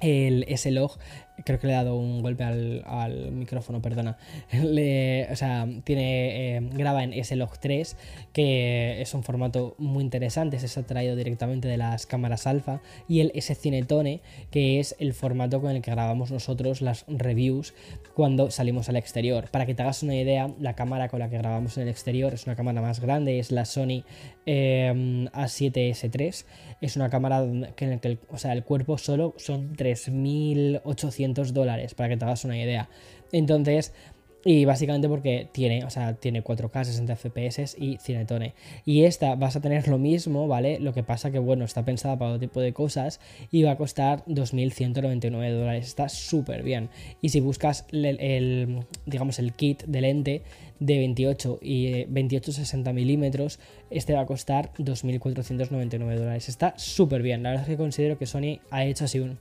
el 0.00 0.44
S-Log 0.48 0.98
creo 1.44 1.58
que 1.58 1.66
le 1.66 1.72
he 1.72 1.76
dado 1.76 1.96
un 1.96 2.22
golpe 2.22 2.44
al, 2.44 3.32
micrófono, 3.32 3.82
perdona. 3.82 4.18
o 4.52 5.36
sea, 5.36 5.68
tiene, 5.84 6.56
eh, 6.56 6.60
graba 6.72 7.04
en 7.04 7.12
S-Log 7.12 7.58
3, 7.58 7.96
que 8.32 9.00
es 9.00 9.14
un 9.14 9.22
formato 9.22 9.74
muy 9.78 10.02
interesante, 10.02 10.58
se 10.58 10.80
ha 10.80 10.82
traído 10.84 11.16
directamente 11.16 11.68
de 11.68 11.76
las 11.76 12.06
cámaras 12.06 12.46
alfa, 12.46 12.80
y 13.08 13.20
el 13.20 13.32
S-Cinetone, 13.34 14.20
que 14.50 14.80
es 14.80 14.96
el 14.98 15.12
formato 15.12 15.60
con 15.60 15.70
el 15.70 15.82
que 15.82 15.90
grabamos 15.90 16.30
nosotros 16.30 16.80
las 16.82 17.04
reviews 17.08 17.74
cuando 18.14 18.50
salimos 18.50 18.88
al 18.88 18.96
exterior. 18.96 19.48
Para 19.50 19.66
que 19.66 19.74
te 19.74 19.82
hagas 19.82 20.02
una 20.02 20.14
idea, 20.14 20.50
la 20.60 20.74
cámara 20.74 21.08
con 21.08 21.20
la 21.20 21.28
que 21.28 21.38
grabamos 21.38 21.76
en 21.76 21.84
el 21.84 21.88
exterior 21.88 22.34
es 22.34 22.46
una 22.46 22.56
cámara 22.56 22.80
más 22.80 23.00
grande, 23.00 23.38
es 23.38 23.50
la 23.50 23.64
Sony 23.64 24.04
eh, 24.46 24.92
A7S3, 25.32 26.44
es 26.80 26.96
una 26.96 27.10
cámara 27.10 27.42
en 27.42 27.64
el 27.64 28.00
que 28.00 28.18
o 28.28 28.38
sea, 28.38 28.52
el 28.52 28.64
cuerpo 28.64 28.98
solo 28.98 29.34
son 29.36 29.74
3800 29.74 31.20
dólares, 31.34 31.94
para 31.94 32.08
que 32.08 32.16
te 32.16 32.24
hagas 32.24 32.44
una 32.44 32.58
idea. 32.58 32.88
Entonces, 33.32 33.92
y 34.48 34.64
básicamente 34.64 35.08
porque 35.08 35.48
tiene, 35.50 35.84
o 35.84 35.90
sea, 35.90 36.14
tiene 36.14 36.44
4K, 36.44 36.84
60 36.84 37.16
FPS 37.16 37.76
y 37.80 37.96
Cinetone. 37.96 38.54
Y 38.84 39.02
esta 39.02 39.34
vas 39.34 39.56
a 39.56 39.60
tener 39.60 39.88
lo 39.88 39.98
mismo, 39.98 40.46
¿vale? 40.46 40.78
Lo 40.78 40.94
que 40.94 41.02
pasa 41.02 41.32
que, 41.32 41.40
bueno, 41.40 41.64
está 41.64 41.84
pensada 41.84 42.16
para 42.16 42.30
otro 42.30 42.38
tipo 42.38 42.60
de 42.60 42.72
cosas 42.72 43.18
y 43.50 43.64
va 43.64 43.72
a 43.72 43.76
costar 43.76 44.24
2.199 44.26 45.50
dólares. 45.50 45.88
Está 45.88 46.08
súper 46.08 46.62
bien. 46.62 46.90
Y 47.20 47.30
si 47.30 47.40
buscas 47.40 47.86
el, 47.90 48.84
digamos, 49.04 49.40
el 49.40 49.52
kit 49.52 49.82
de 49.82 50.00
lente 50.00 50.42
de 50.78 50.98
28 50.98 51.58
y 51.60 52.04
28-60 52.04 52.92
milímetros, 52.92 53.58
este 53.90 54.14
va 54.14 54.20
a 54.20 54.26
costar 54.26 54.72
2.499 54.74 56.14
dólares. 56.14 56.48
Está 56.48 56.74
súper 56.76 57.20
bien. 57.22 57.42
La 57.42 57.50
verdad 57.50 57.64
es 57.64 57.70
que 57.70 57.76
considero 57.76 58.16
que 58.16 58.26
Sony 58.26 58.60
ha 58.70 58.84
hecho 58.84 59.06
así 59.06 59.18
un 59.18 59.38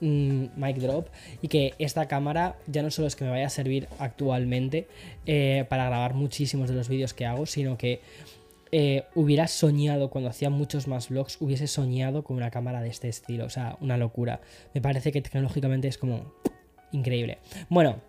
mic 0.00 0.76
drop 0.76 1.08
y 1.42 1.48
que 1.48 1.74
esta 1.78 2.06
cámara 2.06 2.56
ya 2.66 2.82
no 2.82 2.90
solo 2.90 3.08
es 3.08 3.16
que 3.16 3.24
me 3.24 3.30
vaya 3.30 3.46
a 3.46 3.50
servir 3.50 3.88
actualmente 3.98 4.86
eh, 5.26 5.64
para 5.68 5.86
grabar 5.86 6.14
muchísimos 6.14 6.68
de 6.68 6.74
los 6.74 6.88
vídeos 6.88 7.14
que 7.14 7.26
hago, 7.26 7.46
sino 7.46 7.78
que 7.78 8.00
eh, 8.72 9.04
hubiera 9.14 9.46
soñado 9.46 10.10
cuando 10.10 10.28
hacía 10.28 10.50
muchos 10.50 10.88
más 10.88 11.08
vlogs, 11.08 11.40
hubiese 11.40 11.66
soñado 11.66 12.24
con 12.24 12.36
una 12.36 12.50
cámara 12.50 12.82
de 12.82 12.88
este 12.88 13.08
estilo, 13.08 13.46
o 13.46 13.50
sea, 13.50 13.76
una 13.80 13.96
locura. 13.96 14.40
Me 14.74 14.80
parece 14.80 15.12
que 15.12 15.22
tecnológicamente 15.22 15.88
es 15.88 15.98
como 15.98 16.34
increíble. 16.92 17.38
Bueno, 17.68 18.00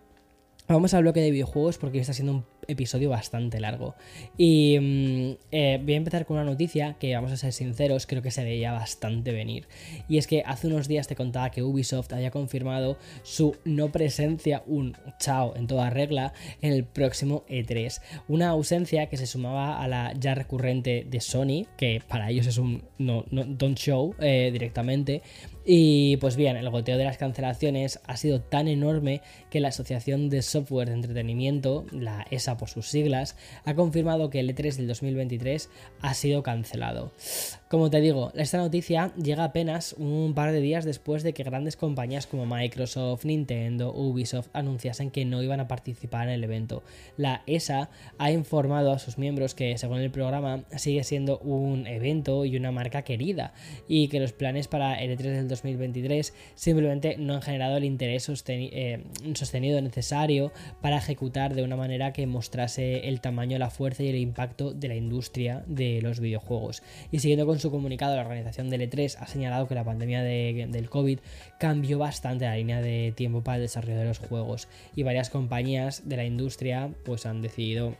vamos 0.66 0.94
al 0.94 1.02
bloque 1.02 1.20
de 1.20 1.30
videojuegos 1.30 1.78
porque 1.78 2.00
está 2.00 2.12
siendo 2.12 2.32
un 2.32 2.44
episodio 2.68 3.10
bastante 3.10 3.58
largo. 3.60 3.94
Y 4.36 4.78
mm, 4.78 5.36
eh, 5.50 5.80
voy 5.82 5.94
a 5.94 5.96
empezar 5.96 6.26
con 6.26 6.36
una 6.36 6.44
noticia 6.44 6.96
que, 7.00 7.14
vamos 7.14 7.32
a 7.32 7.36
ser 7.36 7.52
sinceros, 7.52 8.06
creo 8.06 8.22
que 8.22 8.30
se 8.30 8.44
veía 8.44 8.72
bastante 8.72 9.32
venir. 9.32 9.66
Y 10.08 10.18
es 10.18 10.26
que 10.26 10.42
hace 10.46 10.66
unos 10.66 10.86
días 10.86 11.08
te 11.08 11.16
contaba 11.16 11.50
que 11.50 11.62
Ubisoft 11.62 12.12
había 12.12 12.30
confirmado 12.30 12.98
su 13.22 13.56
no 13.64 13.90
presencia, 13.90 14.62
un 14.66 14.96
chao 15.18 15.56
en 15.56 15.66
toda 15.66 15.90
regla, 15.90 16.34
en 16.60 16.72
el 16.72 16.84
próximo 16.84 17.44
E3. 17.48 18.00
Una 18.28 18.50
ausencia 18.50 19.08
que 19.08 19.16
se 19.16 19.26
sumaba 19.26 19.82
a 19.82 19.88
la 19.88 20.12
ya 20.12 20.34
recurrente 20.34 21.06
de 21.08 21.20
Sony, 21.20 21.66
que 21.76 22.02
para 22.06 22.30
ellos 22.30 22.46
es 22.46 22.58
un 22.58 22.84
no, 22.98 23.24
no 23.30 23.44
don't 23.44 23.78
show 23.78 24.14
eh, 24.20 24.50
directamente. 24.52 25.22
Y 25.70 26.16
pues 26.16 26.36
bien, 26.36 26.56
el 26.56 26.70
goteo 26.70 26.96
de 26.96 27.04
las 27.04 27.18
cancelaciones 27.18 28.00
ha 28.06 28.16
sido 28.16 28.40
tan 28.40 28.68
enorme 28.68 29.20
que 29.50 29.60
la 29.60 29.68
Asociación 29.68 30.30
de 30.30 30.40
Software 30.40 30.88
de 30.88 30.94
Entretenimiento, 30.94 31.84
la 31.92 32.24
ESA 32.30 32.56
por 32.56 32.70
sus 32.70 32.88
siglas, 32.88 33.36
ha 33.66 33.74
confirmado 33.74 34.30
que 34.30 34.40
el 34.40 34.48
E3 34.48 34.76
del 34.76 34.88
2023 34.88 35.68
ha 36.00 36.14
sido 36.14 36.42
cancelado. 36.42 37.12
Como 37.68 37.90
te 37.90 38.00
digo, 38.00 38.32
esta 38.34 38.56
noticia 38.56 39.12
llega 39.22 39.44
apenas 39.44 39.94
un 39.98 40.32
par 40.34 40.52
de 40.52 40.60
días 40.62 40.86
después 40.86 41.22
de 41.22 41.34
que 41.34 41.42
grandes 41.42 41.76
compañías 41.76 42.26
como 42.26 42.46
Microsoft, 42.46 43.26
Nintendo, 43.26 43.92
Ubisoft 43.92 44.48
anunciasen 44.54 45.10
que 45.10 45.26
no 45.26 45.42
iban 45.42 45.60
a 45.60 45.68
participar 45.68 46.28
en 46.28 46.34
el 46.34 46.44
evento. 46.44 46.82
La 47.18 47.42
ESA 47.46 47.90
ha 48.16 48.30
informado 48.30 48.90
a 48.90 48.98
sus 48.98 49.18
miembros 49.18 49.54
que, 49.54 49.76
según 49.76 49.98
el 49.98 50.10
programa, 50.10 50.64
sigue 50.78 51.04
siendo 51.04 51.40
un 51.40 51.86
evento 51.86 52.46
y 52.46 52.56
una 52.56 52.72
marca 52.72 53.02
querida 53.02 53.52
y 53.86 54.08
que 54.08 54.18
los 54.18 54.32
planes 54.32 54.66
para 54.66 55.02
el 55.02 55.10
E3 55.18 55.24
del 55.24 55.48
2023 55.48 56.32
simplemente 56.54 57.16
no 57.18 57.34
han 57.34 57.42
generado 57.42 57.76
el 57.76 57.84
interés 57.84 58.30
eh, 58.48 59.04
sostenido 59.34 59.82
necesario 59.82 60.52
para 60.80 60.96
ejecutar 60.96 61.54
de 61.54 61.64
una 61.64 61.76
manera 61.76 62.14
que 62.14 62.26
mostrase 62.26 63.08
el 63.08 63.20
tamaño, 63.20 63.58
la 63.58 63.68
fuerza 63.68 64.04
y 64.04 64.08
el 64.08 64.16
impacto 64.16 64.72
de 64.72 64.88
la 64.88 64.94
industria 64.94 65.64
de 65.66 66.00
los 66.00 66.18
videojuegos. 66.18 66.82
Y 67.12 67.18
siguiendo 67.18 67.44
con 67.44 67.57
su 67.60 67.70
comunicado, 67.70 68.16
la 68.16 68.22
organización 68.22 68.70
del 68.70 68.82
E3 68.82 69.16
ha 69.18 69.26
señalado 69.26 69.68
que 69.68 69.74
la 69.74 69.84
pandemia 69.84 70.22
del 70.22 70.90
COVID 70.90 71.18
cambió 71.58 71.98
bastante 71.98 72.44
la 72.44 72.56
línea 72.56 72.80
de 72.80 73.12
tiempo 73.16 73.42
para 73.42 73.56
el 73.56 73.62
desarrollo 73.62 73.98
de 73.98 74.04
los 74.04 74.18
juegos 74.18 74.68
y 74.94 75.02
varias 75.02 75.30
compañías 75.30 76.08
de 76.08 76.16
la 76.16 76.24
industria 76.24 76.90
pues 77.04 77.26
han 77.26 77.42
decidido 77.42 77.94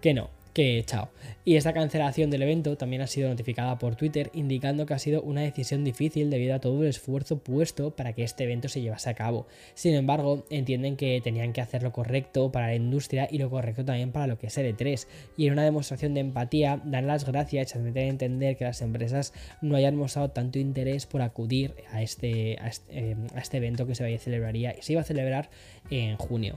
que 0.00 0.14
no, 0.14 0.30
que 0.52 0.82
chao. 0.84 1.10
Y 1.44 1.56
esta 1.56 1.72
cancelación 1.72 2.30
del 2.30 2.42
evento 2.42 2.76
también 2.76 3.02
ha 3.02 3.06
sido 3.06 3.28
notificada 3.28 3.78
por 3.78 3.96
Twitter, 3.96 4.30
indicando 4.34 4.86
que 4.86 4.94
ha 4.94 4.98
sido 4.98 5.22
una 5.22 5.42
decisión 5.42 5.84
difícil 5.84 6.30
debido 6.30 6.54
a 6.54 6.60
todo 6.60 6.82
el 6.82 6.88
esfuerzo 6.88 7.38
puesto 7.38 7.90
para 7.90 8.12
que 8.12 8.24
este 8.24 8.44
evento 8.44 8.68
se 8.68 8.80
llevase 8.80 9.10
a 9.10 9.14
cabo. 9.14 9.46
Sin 9.74 9.94
embargo, 9.94 10.44
entienden 10.50 10.96
que 10.96 11.20
tenían 11.22 11.52
que 11.52 11.60
hacer 11.60 11.82
lo 11.82 11.92
correcto 11.92 12.52
para 12.52 12.66
la 12.66 12.74
industria 12.74 13.28
y 13.30 13.38
lo 13.38 13.50
correcto 13.50 13.84
también 13.84 14.12
para 14.12 14.26
lo 14.26 14.38
que 14.38 14.48
es 14.48 14.58
el 14.58 14.76
E3. 14.76 15.06
Y 15.36 15.46
en 15.46 15.54
una 15.54 15.64
demostración 15.64 16.14
de 16.14 16.20
empatía, 16.20 16.80
dan 16.84 17.06
las 17.06 17.24
gracias 17.24 17.74
y 17.74 17.78
admiten 17.78 18.08
entender 18.08 18.56
que 18.56 18.64
las 18.64 18.82
empresas 18.82 19.32
no 19.60 19.76
hayan 19.76 19.96
mostrado 19.96 20.30
tanto 20.30 20.58
interés 20.58 21.06
por 21.06 21.22
acudir 21.22 21.74
a 21.90 22.02
este, 22.02 22.58
a 22.60 22.70
eh, 22.90 23.16
este 23.36 23.56
evento 23.56 23.86
que 23.86 23.94
se, 23.94 24.18
celebraría, 24.18 24.74
se 24.80 24.92
iba 24.92 25.02
a 25.02 25.04
celebrar 25.04 25.50
en 25.90 26.16
junio. 26.16 26.54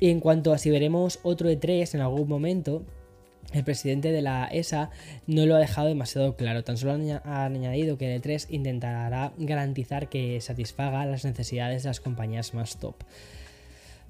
Y 0.00 0.10
en 0.10 0.20
cuanto 0.20 0.52
a 0.52 0.58
si 0.58 0.70
veremos 0.70 1.18
otro 1.22 1.50
E3 1.50 1.94
en 1.94 2.00
algún 2.00 2.28
momento, 2.28 2.84
el 3.52 3.64
presidente 3.64 4.12
de 4.12 4.22
la 4.22 4.46
ESA 4.46 4.90
no 5.26 5.46
lo 5.46 5.56
ha 5.56 5.58
dejado 5.58 5.88
demasiado 5.88 6.36
claro, 6.36 6.64
tan 6.64 6.76
solo 6.76 6.92
ha 7.24 7.44
añadido 7.44 7.96
que 7.96 8.14
el 8.14 8.22
E3 8.22 8.46
intentará 8.50 9.32
garantizar 9.38 10.08
que 10.08 10.40
satisfaga 10.40 11.06
las 11.06 11.24
necesidades 11.24 11.82
de 11.82 11.88
las 11.88 12.00
compañías 12.00 12.52
más 12.54 12.76
top. 12.78 12.96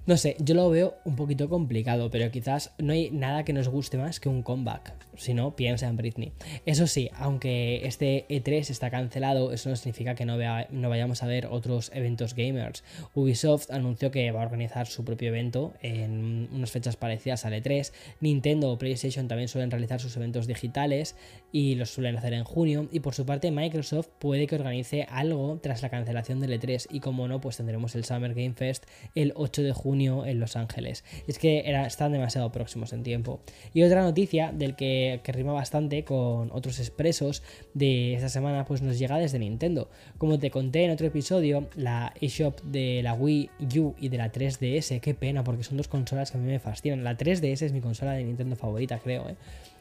No 0.08 0.16
sé, 0.16 0.36
yo 0.38 0.54
lo 0.54 0.70
veo 0.70 0.96
un 1.04 1.16
poquito 1.16 1.50
complicado, 1.50 2.10
pero 2.10 2.30
quizás 2.30 2.72
no 2.78 2.94
hay 2.94 3.10
nada 3.10 3.44
que 3.44 3.52
nos 3.52 3.68
guste 3.68 3.98
más 3.98 4.20
que 4.20 4.30
un 4.30 4.42
comeback. 4.42 4.94
Si 5.18 5.34
no, 5.34 5.54
piensa 5.54 5.86
en 5.86 5.98
Britney. 5.98 6.32
Eso 6.64 6.86
sí, 6.86 7.10
aunque 7.14 7.86
este 7.86 8.24
E3 8.30 8.70
está 8.70 8.88
cancelado, 8.88 9.52
eso 9.52 9.68
no 9.68 9.76
significa 9.76 10.14
que 10.14 10.24
no, 10.24 10.38
no 10.70 10.88
vayamos 10.88 11.22
a 11.22 11.26
ver 11.26 11.48
otros 11.50 11.90
eventos 11.92 12.34
gamers. 12.34 12.84
Ubisoft 13.14 13.70
anunció 13.70 14.10
que 14.10 14.30
va 14.30 14.40
a 14.40 14.46
organizar 14.46 14.86
su 14.86 15.04
propio 15.04 15.28
evento 15.28 15.74
en 15.82 16.48
unas 16.52 16.70
fechas 16.70 16.96
parecidas 16.96 17.44
al 17.44 17.52
E3. 17.52 17.92
Nintendo 18.20 18.70
o 18.70 18.78
PlayStation 18.78 19.28
también 19.28 19.48
suelen 19.48 19.70
realizar 19.70 20.00
sus 20.00 20.16
eventos 20.16 20.46
digitales 20.46 21.16
y 21.52 21.74
los 21.74 21.90
suelen 21.90 22.16
hacer 22.16 22.32
en 22.32 22.44
junio. 22.44 22.88
Y 22.92 23.00
por 23.00 23.14
su 23.14 23.26
parte, 23.26 23.50
Microsoft 23.50 24.08
puede 24.18 24.46
que 24.46 24.54
organice 24.54 25.02
algo 25.10 25.58
tras 25.62 25.82
la 25.82 25.90
cancelación 25.90 26.40
del 26.40 26.58
E3. 26.58 26.86
Y 26.90 27.00
como 27.00 27.28
no, 27.28 27.42
pues 27.42 27.58
tendremos 27.58 27.94
el 27.94 28.04
Summer 28.04 28.32
Game 28.32 28.54
Fest 28.54 28.86
el 29.14 29.34
8 29.36 29.62
de 29.62 29.72
junio 29.72 29.97
en 30.00 30.40
Los 30.40 30.56
Ángeles. 30.56 31.04
Es 31.26 31.38
que 31.38 31.62
era, 31.66 31.86
están 31.86 32.12
demasiado 32.12 32.50
próximos 32.52 32.92
en 32.92 33.02
tiempo. 33.02 33.40
Y 33.74 33.82
otra 33.82 34.02
noticia 34.02 34.52
del 34.52 34.76
que, 34.76 35.20
que 35.22 35.32
rima 35.32 35.52
bastante 35.52 36.04
con 36.04 36.50
otros 36.52 36.78
expresos 36.78 37.42
de 37.74 38.14
esta 38.14 38.28
semana, 38.28 38.64
pues 38.64 38.82
nos 38.82 38.98
llega 38.98 39.18
desde 39.18 39.38
Nintendo. 39.38 39.90
Como 40.18 40.38
te 40.38 40.50
conté 40.50 40.84
en 40.84 40.90
otro 40.90 41.06
episodio, 41.06 41.68
la 41.76 42.12
eShop 42.20 42.60
de 42.62 43.00
la 43.02 43.14
Wii 43.14 43.50
U 43.78 43.94
y 43.98 44.08
de 44.08 44.18
la 44.18 44.32
3DS, 44.32 45.00
qué 45.00 45.14
pena, 45.14 45.44
porque 45.44 45.64
son 45.64 45.76
dos 45.76 45.88
consolas 45.88 46.30
que 46.30 46.38
a 46.38 46.40
mí 46.40 46.46
me 46.46 46.58
fascinan. 46.58 47.04
La 47.04 47.16
3DS 47.16 47.62
es 47.62 47.72
mi 47.72 47.80
consola 47.80 48.12
de 48.12 48.24
Nintendo 48.24 48.56
favorita, 48.56 48.98
creo, 48.98 49.28
¿eh? 49.28 49.36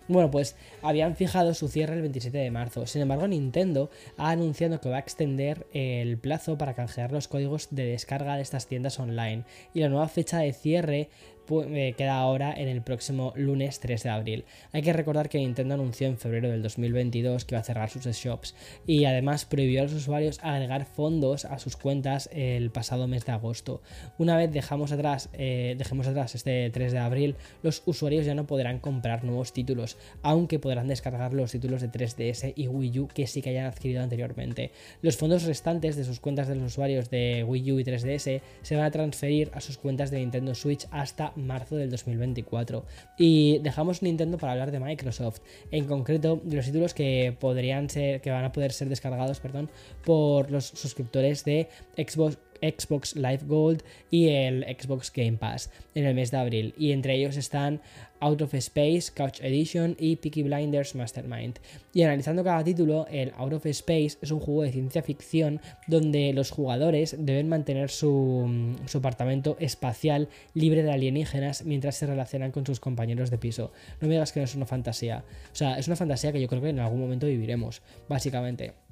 Bueno, 0.07 0.31
pues 0.31 0.55
habían 0.81 1.15
fijado 1.15 1.53
su 1.53 1.67
cierre 1.67 1.95
el 1.95 2.01
27 2.01 2.37
de 2.37 2.51
marzo. 2.51 2.85
Sin 2.87 3.01
embargo, 3.01 3.27
Nintendo 3.27 3.89
ha 4.15 4.29
anunciado 4.29 4.79
que 4.79 4.89
va 4.89 4.97
a 4.97 4.99
extender 4.99 5.67
el 5.73 6.17
plazo 6.17 6.57
para 6.57 6.75
canjear 6.75 7.11
los 7.11 7.27
códigos 7.27 7.67
de 7.71 7.85
descarga 7.85 8.35
de 8.35 8.41
estas 8.41 8.67
tiendas 8.67 8.99
online. 8.99 9.43
Y 9.73 9.81
la 9.81 9.89
nueva 9.89 10.07
fecha 10.07 10.39
de 10.39 10.53
cierre 10.53 11.09
queda 11.47 12.17
ahora 12.17 12.53
en 12.53 12.67
el 12.67 12.81
próximo 12.81 13.33
lunes 13.35 13.79
3 13.79 14.03
de 14.03 14.09
abril. 14.09 14.45
Hay 14.71 14.81
que 14.81 14.93
recordar 14.93 15.29
que 15.29 15.39
Nintendo 15.39 15.73
anunció 15.73 16.07
en 16.07 16.17
febrero 16.17 16.49
del 16.49 16.61
2022 16.61 17.45
que 17.45 17.55
iba 17.55 17.61
a 17.61 17.63
cerrar 17.63 17.89
sus 17.89 18.05
shops 18.05 18.55
y 18.85 19.05
además 19.05 19.45
prohibió 19.45 19.81
a 19.81 19.83
los 19.83 19.93
usuarios 19.93 20.39
agregar 20.43 20.85
fondos 20.85 21.45
a 21.45 21.59
sus 21.59 21.75
cuentas 21.75 22.29
el 22.33 22.69
pasado 22.71 23.07
mes 23.07 23.25
de 23.25 23.31
agosto. 23.31 23.81
Una 24.17 24.37
vez 24.37 24.51
dejamos 24.51 24.91
atrás, 24.91 25.29
eh, 25.33 25.75
dejemos 25.77 26.07
atrás 26.07 26.35
este 26.35 26.69
3 26.69 26.91
de 26.91 26.99
abril, 26.99 27.35
los 27.63 27.83
usuarios 27.85 28.25
ya 28.25 28.35
no 28.35 28.45
podrán 28.45 28.79
comprar 28.79 29.23
nuevos 29.23 29.53
títulos, 29.53 29.97
aunque 30.21 30.59
podrán 30.59 30.87
descargar 30.87 31.33
los 31.33 31.51
títulos 31.51 31.81
de 31.81 31.89
3DS 31.89 32.53
y 32.55 32.67
Wii 32.67 32.99
U 32.99 33.07
que 33.07 33.27
sí 33.27 33.41
que 33.41 33.51
hayan 33.51 33.65
adquirido 33.65 34.01
anteriormente. 34.03 34.71
Los 35.01 35.17
fondos 35.17 35.43
restantes 35.43 35.95
de 35.95 36.03
sus 36.03 36.19
cuentas 36.19 36.47
de 36.47 36.55
los 36.55 36.65
usuarios 36.65 37.09
de 37.09 37.43
Wii 37.47 37.71
U 37.71 37.79
y 37.79 37.83
3DS 37.83 38.41
se 38.61 38.75
van 38.75 38.85
a 38.85 38.91
transferir 38.91 39.51
a 39.53 39.61
sus 39.61 39.77
cuentas 39.77 40.11
de 40.11 40.19
Nintendo 40.19 40.55
Switch 40.55 40.87
hasta 40.91 41.33
marzo 41.37 41.75
del 41.75 41.89
2024. 41.89 42.85
Y 43.17 43.59
dejamos 43.59 44.01
Nintendo 44.01 44.37
para 44.37 44.53
hablar 44.53 44.71
de 44.71 44.79
Microsoft, 44.79 45.39
en 45.71 45.85
concreto 45.85 46.41
de 46.43 46.55
los 46.55 46.65
títulos 46.65 46.93
que 46.93 47.35
podrían 47.39 47.89
ser, 47.89 48.21
que 48.21 48.31
van 48.31 48.43
a 48.43 48.51
poder 48.51 48.73
ser 48.73 48.89
descargados, 48.89 49.39
perdón, 49.39 49.69
por 50.03 50.51
los 50.51 50.65
suscriptores 50.65 51.45
de 51.45 51.69
Xbox 51.95 52.37
Xbox 52.61 53.15
Live 53.15 53.41
Gold 53.45 53.83
y 54.11 54.29
el 54.29 54.63
Xbox 54.63 55.11
Game 55.13 55.37
Pass 55.37 55.71
en 55.95 56.05
el 56.05 56.15
mes 56.15 56.31
de 56.31 56.37
abril. 56.37 56.73
Y 56.77 56.91
entre 56.91 57.15
ellos 57.15 57.37
están 57.37 57.81
Out 58.19 58.41
of 58.41 58.53
Space, 58.55 59.11
Couch 59.13 59.39
Edition 59.41 59.95
y 59.99 60.15
Peaky 60.15 60.43
Blinders 60.43 60.95
Mastermind. 60.95 61.59
Y 61.93 62.01
analizando 62.01 62.43
cada 62.43 62.63
título, 62.63 63.07
el 63.09 63.31
Out 63.37 63.53
of 63.53 63.65
Space 63.67 64.17
es 64.21 64.31
un 64.31 64.39
juego 64.39 64.63
de 64.63 64.71
ciencia 64.71 65.03
ficción 65.03 65.61
donde 65.87 66.33
los 66.33 66.51
jugadores 66.51 67.15
deben 67.19 67.49
mantener 67.49 67.89
su, 67.89 68.75
su 68.85 68.97
apartamento 68.97 69.57
espacial 69.59 70.29
libre 70.53 70.83
de 70.83 70.91
alienígenas 70.91 71.63
mientras 71.65 71.95
se 71.95 72.07
relacionan 72.07 72.51
con 72.51 72.65
sus 72.65 72.79
compañeros 72.79 73.29
de 73.29 73.37
piso. 73.37 73.71
No 74.01 74.07
me 74.07 74.15
digas 74.15 74.31
que 74.31 74.39
no 74.39 74.45
es 74.45 74.55
una 74.55 74.65
fantasía. 74.65 75.23
O 75.51 75.55
sea, 75.55 75.77
es 75.77 75.87
una 75.87 75.95
fantasía 75.95 76.31
que 76.31 76.41
yo 76.41 76.47
creo 76.47 76.61
que 76.61 76.69
en 76.69 76.79
algún 76.79 76.99
momento 76.99 77.27
viviremos, 77.27 77.81
básicamente. 78.07 78.86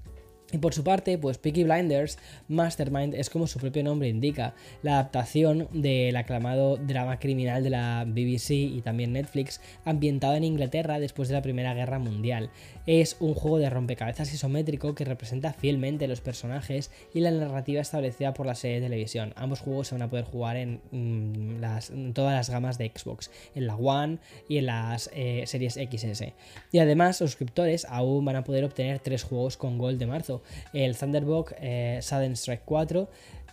Y 0.56 0.58
por 0.58 0.74
su 0.74 0.86
parte, 0.86 1.18
pues 1.18 1.38
Peaky 1.38 1.66
Blinders 1.66 2.18
Mastermind 2.48 3.14
es 3.14 3.30
como 3.30 3.46
su 3.46 3.60
propio 3.60 3.84
nombre 3.84 4.08
indica, 4.08 4.54
la 4.84 4.94
adaptación 4.94 5.68
del 5.74 6.16
aclamado 6.16 6.78
drama 6.78 7.20
criminal 7.20 7.62
de 7.62 7.72
la 7.72 8.06
BBC 8.08 8.52
y 8.52 8.82
también 8.82 9.12
Netflix, 9.12 9.60
ambientado 9.84 10.36
en 10.36 10.46
Inglaterra 10.46 10.98
después 10.98 11.28
de 11.28 11.34
la 11.34 11.42
Primera 11.42 11.74
Guerra 11.74 12.00
Mundial. 12.00 12.52
Es 12.88 13.18
un 13.20 13.34
juego 13.34 13.58
de 13.58 13.70
rompecabezas 13.70 14.34
isométrico 14.34 14.96
que 14.96 15.04
representa 15.04 15.52
fielmente 15.52 16.08
los 16.08 16.22
personajes 16.22 16.90
y 17.14 17.20
la 17.20 17.32
narrativa 17.32 17.82
establecida 17.82 18.34
por 18.34 18.46
la 18.46 18.56
serie 18.56 18.80
de 18.80 18.86
televisión. 18.86 19.34
Ambos 19.36 19.60
juegos 19.60 19.90
se 19.90 19.96
van 19.96 20.04
a 20.04 20.10
poder 20.10 20.24
jugar 20.24 20.56
en, 20.56 20.80
mm, 20.92 22.14
todas 22.14 22.34
las 22.34 22.50
gamas 22.50 22.78
de 22.78 22.94
Xbox, 22.96 23.30
en 23.56 23.68
la 23.68 23.76
One 23.76 24.20
y 24.48 24.60
en 24.60 24.68
las 24.68 25.10
eh, 25.14 25.44
series 25.48 25.74
XS. 25.74 26.32
Y 26.72 26.80
además, 26.80 27.18
suscriptores 27.18 27.86
aún 27.90 28.24
van 28.24 28.38
a 28.38 28.46
poder 28.46 28.64
obtener 28.64 29.00
tres 29.00 29.24
juegos 29.24 29.58
con 29.58 29.78
Gold 29.78 30.00
de 30.00 30.06
marzo 30.06 30.44
el 30.74 30.96
Thunderbolt 30.96 31.54
eh, 31.60 32.00
Sudden 32.02 32.34
Strike 32.34 32.64
4 32.66 33.10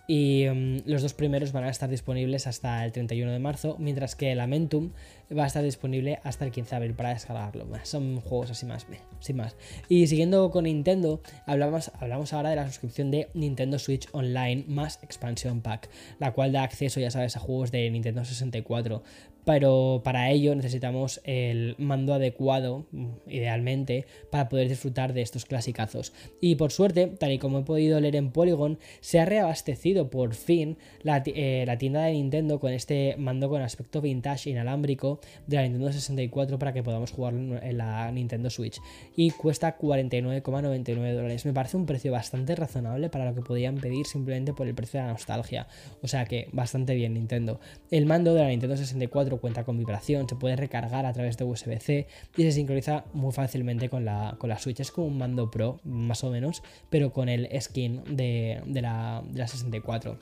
y 0.07 0.47
mm, 0.47 0.79
los 0.87 1.03
dos 1.03 1.15
primeros 1.15 1.53
van 1.53 1.65
a 1.65 1.71
estar 1.71 1.89
disponibles 1.89 2.47
hasta 2.47 2.85
el 2.85 2.93
31 2.93 3.33
de 3.33 3.39
marzo, 3.39 3.77
mientras 3.79 4.17
que 4.17 4.33
el 4.33 4.39
Lamentum 4.39 4.91
va 5.37 5.45
a 5.45 5.47
estar 5.47 5.63
disponible 5.63 6.21
hasta 6.25 6.45
el 6.45 6.51
15 6.51 6.71
de 6.71 6.77
abril 6.77 6.95
para 6.95 7.11
descargarlo. 7.11 7.67
Son 7.85 8.21
juegos 8.21 8.51
así 8.51 8.67
más, 8.67 8.87
sin 9.21 9.37
más. 9.37 9.57
Y 9.89 10.07
siguiendo 10.09 10.51
con 10.51 10.65
Nintendo, 10.65 11.23
hablamos, 11.47 11.91
hablamos 11.99 12.33
ahora 12.33 12.51
de 12.51 12.57
la 12.57 12.67
suscripción 12.67 13.11
de 13.11 13.29
Nintendo 13.35 13.79
Switch 13.79 14.09
Online 14.13 14.65
más 14.67 14.99
Expansion 15.03 15.61
Pack, 15.61 15.89
la 16.19 16.33
cual 16.33 16.53
da 16.53 16.65
acceso, 16.65 17.01
ya 17.01 17.11
sabes, 17.11 17.37
a 17.37 17.41
juegos 17.41 17.71
de 17.71 17.89
Nintendo 17.91 18.25
64 18.25 19.03
pero 19.45 20.03
para 20.05 20.31
ello 20.31 20.55
necesitamos 20.55 21.21
el 21.25 21.75
mando 21.79 22.15
adecuado, 22.15 22.87
idealmente, 23.27 24.07
para 24.31 24.49
poder 24.49 24.69
disfrutar 24.69 25.13
de 25.13 25.23
estos 25.23 25.45
clasicazos. 25.45 26.13
Y 26.41 26.57
por 26.57 26.73
suerte, 26.73 27.07
tal 27.07 27.33
y 27.33 27.39
como 27.39 27.61
he 27.61 27.63
podido 27.63 28.01
leer 28.01 28.17
en 28.17 28.31
Polygon, 28.31 28.79
se 29.01 29.21
ha 29.21 29.25
reabastecido 29.25 30.11
por 30.11 30.35
fin 30.35 30.77
la, 31.03 31.23
eh, 31.27 31.67
tienda 31.79 32.03
de 32.03 32.13
Nintendo 32.13 32.61
con 32.61 32.73
este 32.73 33.17
mando 33.19 33.49
con 33.49 33.63
aspecto 33.63 34.01
vintage 34.01 34.51
inalámbrico 34.51 35.21
de 35.47 35.57
la 35.57 35.63
Nintendo 35.63 35.93
64 35.93 36.59
para 36.59 36.73
que 36.73 36.83
podamos 36.83 37.11
jugarlo 37.11 37.61
en 37.63 37.79
la 37.79 38.11
Nintendo 38.13 38.51
Switch. 38.51 38.81
Y 39.17 39.31
cuesta 39.31 39.79
49,99 39.79 41.15
dólares. 41.15 41.47
Me 41.47 41.53
parece 41.53 41.77
un 41.77 41.87
precio 41.87 42.13
bastante 42.13 42.55
razonable 42.55 43.09
para 43.09 43.25
lo 43.25 43.35
que 43.35 43.43
podían 43.43 43.77
pedir 43.77 44.07
simplemente 44.07 44.53
por 44.53 44.67
el 44.69 44.75
precio 44.75 45.01
de 45.01 45.07
la 45.07 45.13
nostalgia. 45.13 45.67
O 46.03 46.09
sea 46.09 46.25
que 46.27 46.49
bastante 46.53 46.95
bien 46.95 47.15
Nintendo. 47.15 47.61
El 47.91 48.07
mando 48.07 48.35
de 48.35 48.43
la 48.43 48.49
Nintendo 48.49 48.77
64 48.77 49.32
cuenta 49.39 49.65
con 49.65 49.79
vibración, 49.79 50.29
se 50.29 50.37
puede 50.37 50.57
recargar 50.57 51.07
a 51.07 51.13
través 51.13 51.37
de 51.37 51.45
USB-C 51.45 52.07
y 52.37 52.43
se 52.43 52.53
sincroniza 52.53 53.05
muy 53.13 53.33
fácilmente 53.33 53.89
con 53.89 54.05
la, 54.05 54.37
con 54.39 54.57
Switch. 54.59 54.81
Es 54.81 54.91
como 54.91 55.07
un 55.09 55.19
mando 55.19 55.51
Pro, 55.51 55.81
más 55.85 56.25
o 56.25 56.31
menos, 56.31 56.63
pero 56.91 57.13
con 57.13 57.29
el 57.29 57.49
skin 57.61 58.03
de, 58.17 58.63
de, 58.67 58.83
la, 58.83 59.23
de 59.31 59.39
la 59.39 59.49
64. 59.49 60.19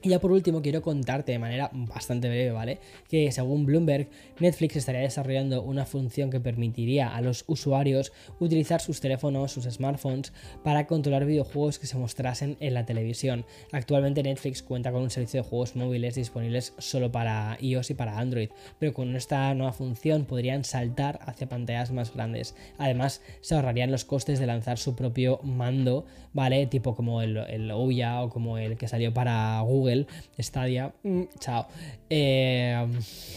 Y 0.00 0.10
ya 0.10 0.20
por 0.20 0.30
último 0.30 0.62
quiero 0.62 0.80
contarte 0.80 1.32
de 1.32 1.40
manera 1.40 1.70
bastante 1.72 2.28
breve, 2.28 2.52
¿vale? 2.52 2.78
Que 3.08 3.32
según 3.32 3.66
Bloomberg, 3.66 4.08
Netflix 4.38 4.76
estaría 4.76 5.00
desarrollando 5.00 5.62
una 5.62 5.86
función 5.86 6.30
que 6.30 6.38
permitiría 6.38 7.14
a 7.14 7.20
los 7.20 7.44
usuarios 7.48 8.12
utilizar 8.38 8.80
sus 8.80 9.00
teléfonos, 9.00 9.50
sus 9.50 9.64
smartphones, 9.64 10.32
para 10.62 10.86
controlar 10.86 11.24
videojuegos 11.24 11.80
que 11.80 11.88
se 11.88 11.98
mostrasen 11.98 12.56
en 12.60 12.74
la 12.74 12.86
televisión. 12.86 13.44
Actualmente 13.72 14.22
Netflix 14.22 14.62
cuenta 14.62 14.92
con 14.92 15.02
un 15.02 15.10
servicio 15.10 15.42
de 15.42 15.48
juegos 15.48 15.74
móviles 15.74 16.14
disponibles 16.14 16.74
solo 16.78 17.10
para 17.10 17.58
iOS 17.60 17.90
y 17.90 17.94
para 17.94 18.18
Android, 18.18 18.50
pero 18.78 18.94
con 18.94 19.16
esta 19.16 19.52
nueva 19.54 19.72
función 19.72 20.26
podrían 20.26 20.62
saltar 20.62 21.18
hacia 21.22 21.48
pantallas 21.48 21.90
más 21.90 22.14
grandes. 22.14 22.54
Además, 22.78 23.20
se 23.40 23.56
ahorrarían 23.56 23.90
los 23.90 24.04
costes 24.04 24.38
de 24.38 24.46
lanzar 24.46 24.78
su 24.78 24.94
propio 24.94 25.40
mando, 25.42 26.06
¿vale? 26.32 26.66
Tipo 26.66 26.94
como 26.94 27.20
el, 27.20 27.36
el 27.36 27.70
Ouya 27.72 28.22
o 28.22 28.30
como 28.30 28.58
el 28.58 28.76
que 28.76 28.86
salió 28.86 29.12
para 29.12 29.60
Google 29.62 29.87
Google, 29.88 30.06
Stadia, 30.38 30.92
mm, 31.02 31.22
chao. 31.38 31.66
Eh, 32.10 32.86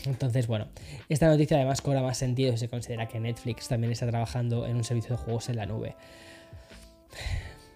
entonces, 0.06 0.48
bueno, 0.48 0.68
esta 1.10 1.28
noticia 1.28 1.58
además 1.58 1.82
cobra 1.82 2.02
más 2.02 2.18
sentido 2.18 2.52
si 2.54 2.60
se 2.60 2.68
considera 2.68 3.08
que 3.08 3.20
Netflix 3.20 3.68
también 3.68 3.92
está 3.94 4.08
trabajando 4.08 4.66
en 4.66 4.76
un 4.76 4.84
servicio 4.84 5.16
de 5.16 5.22
juegos 5.24 5.50
en 5.50 5.56
la 5.58 5.66
nube. 5.66 5.96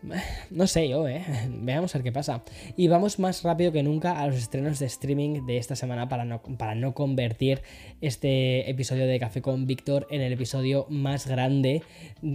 No 0.52 0.68
sé 0.68 0.88
yo, 0.88 1.08
¿eh? 1.08 1.24
Veamos 1.50 1.94
a 1.94 1.98
ver 1.98 2.04
qué 2.04 2.12
pasa. 2.12 2.44
Y 2.78 2.88
vamos 2.88 3.20
más 3.20 3.44
rápido 3.44 3.72
que 3.72 3.84
nunca 3.84 4.20
a 4.20 4.28
los 4.28 4.38
estrenos 4.38 4.80
de 4.80 4.86
streaming 4.86 5.46
de 5.46 5.58
esta 5.58 5.76
semana 5.76 6.08
para 6.08 6.26
no, 6.26 6.41
para 6.41 6.76
no 6.76 6.94
convertir 6.94 7.62
este 8.02 8.70
episodio 8.70 9.08
de 9.08 9.20
Café 9.20 9.41
con 9.41 9.65
Víctor 9.65 10.08
en 10.10 10.22
el 10.22 10.34
episodio 10.34 10.86
más 10.89 11.28
grande 11.28 11.84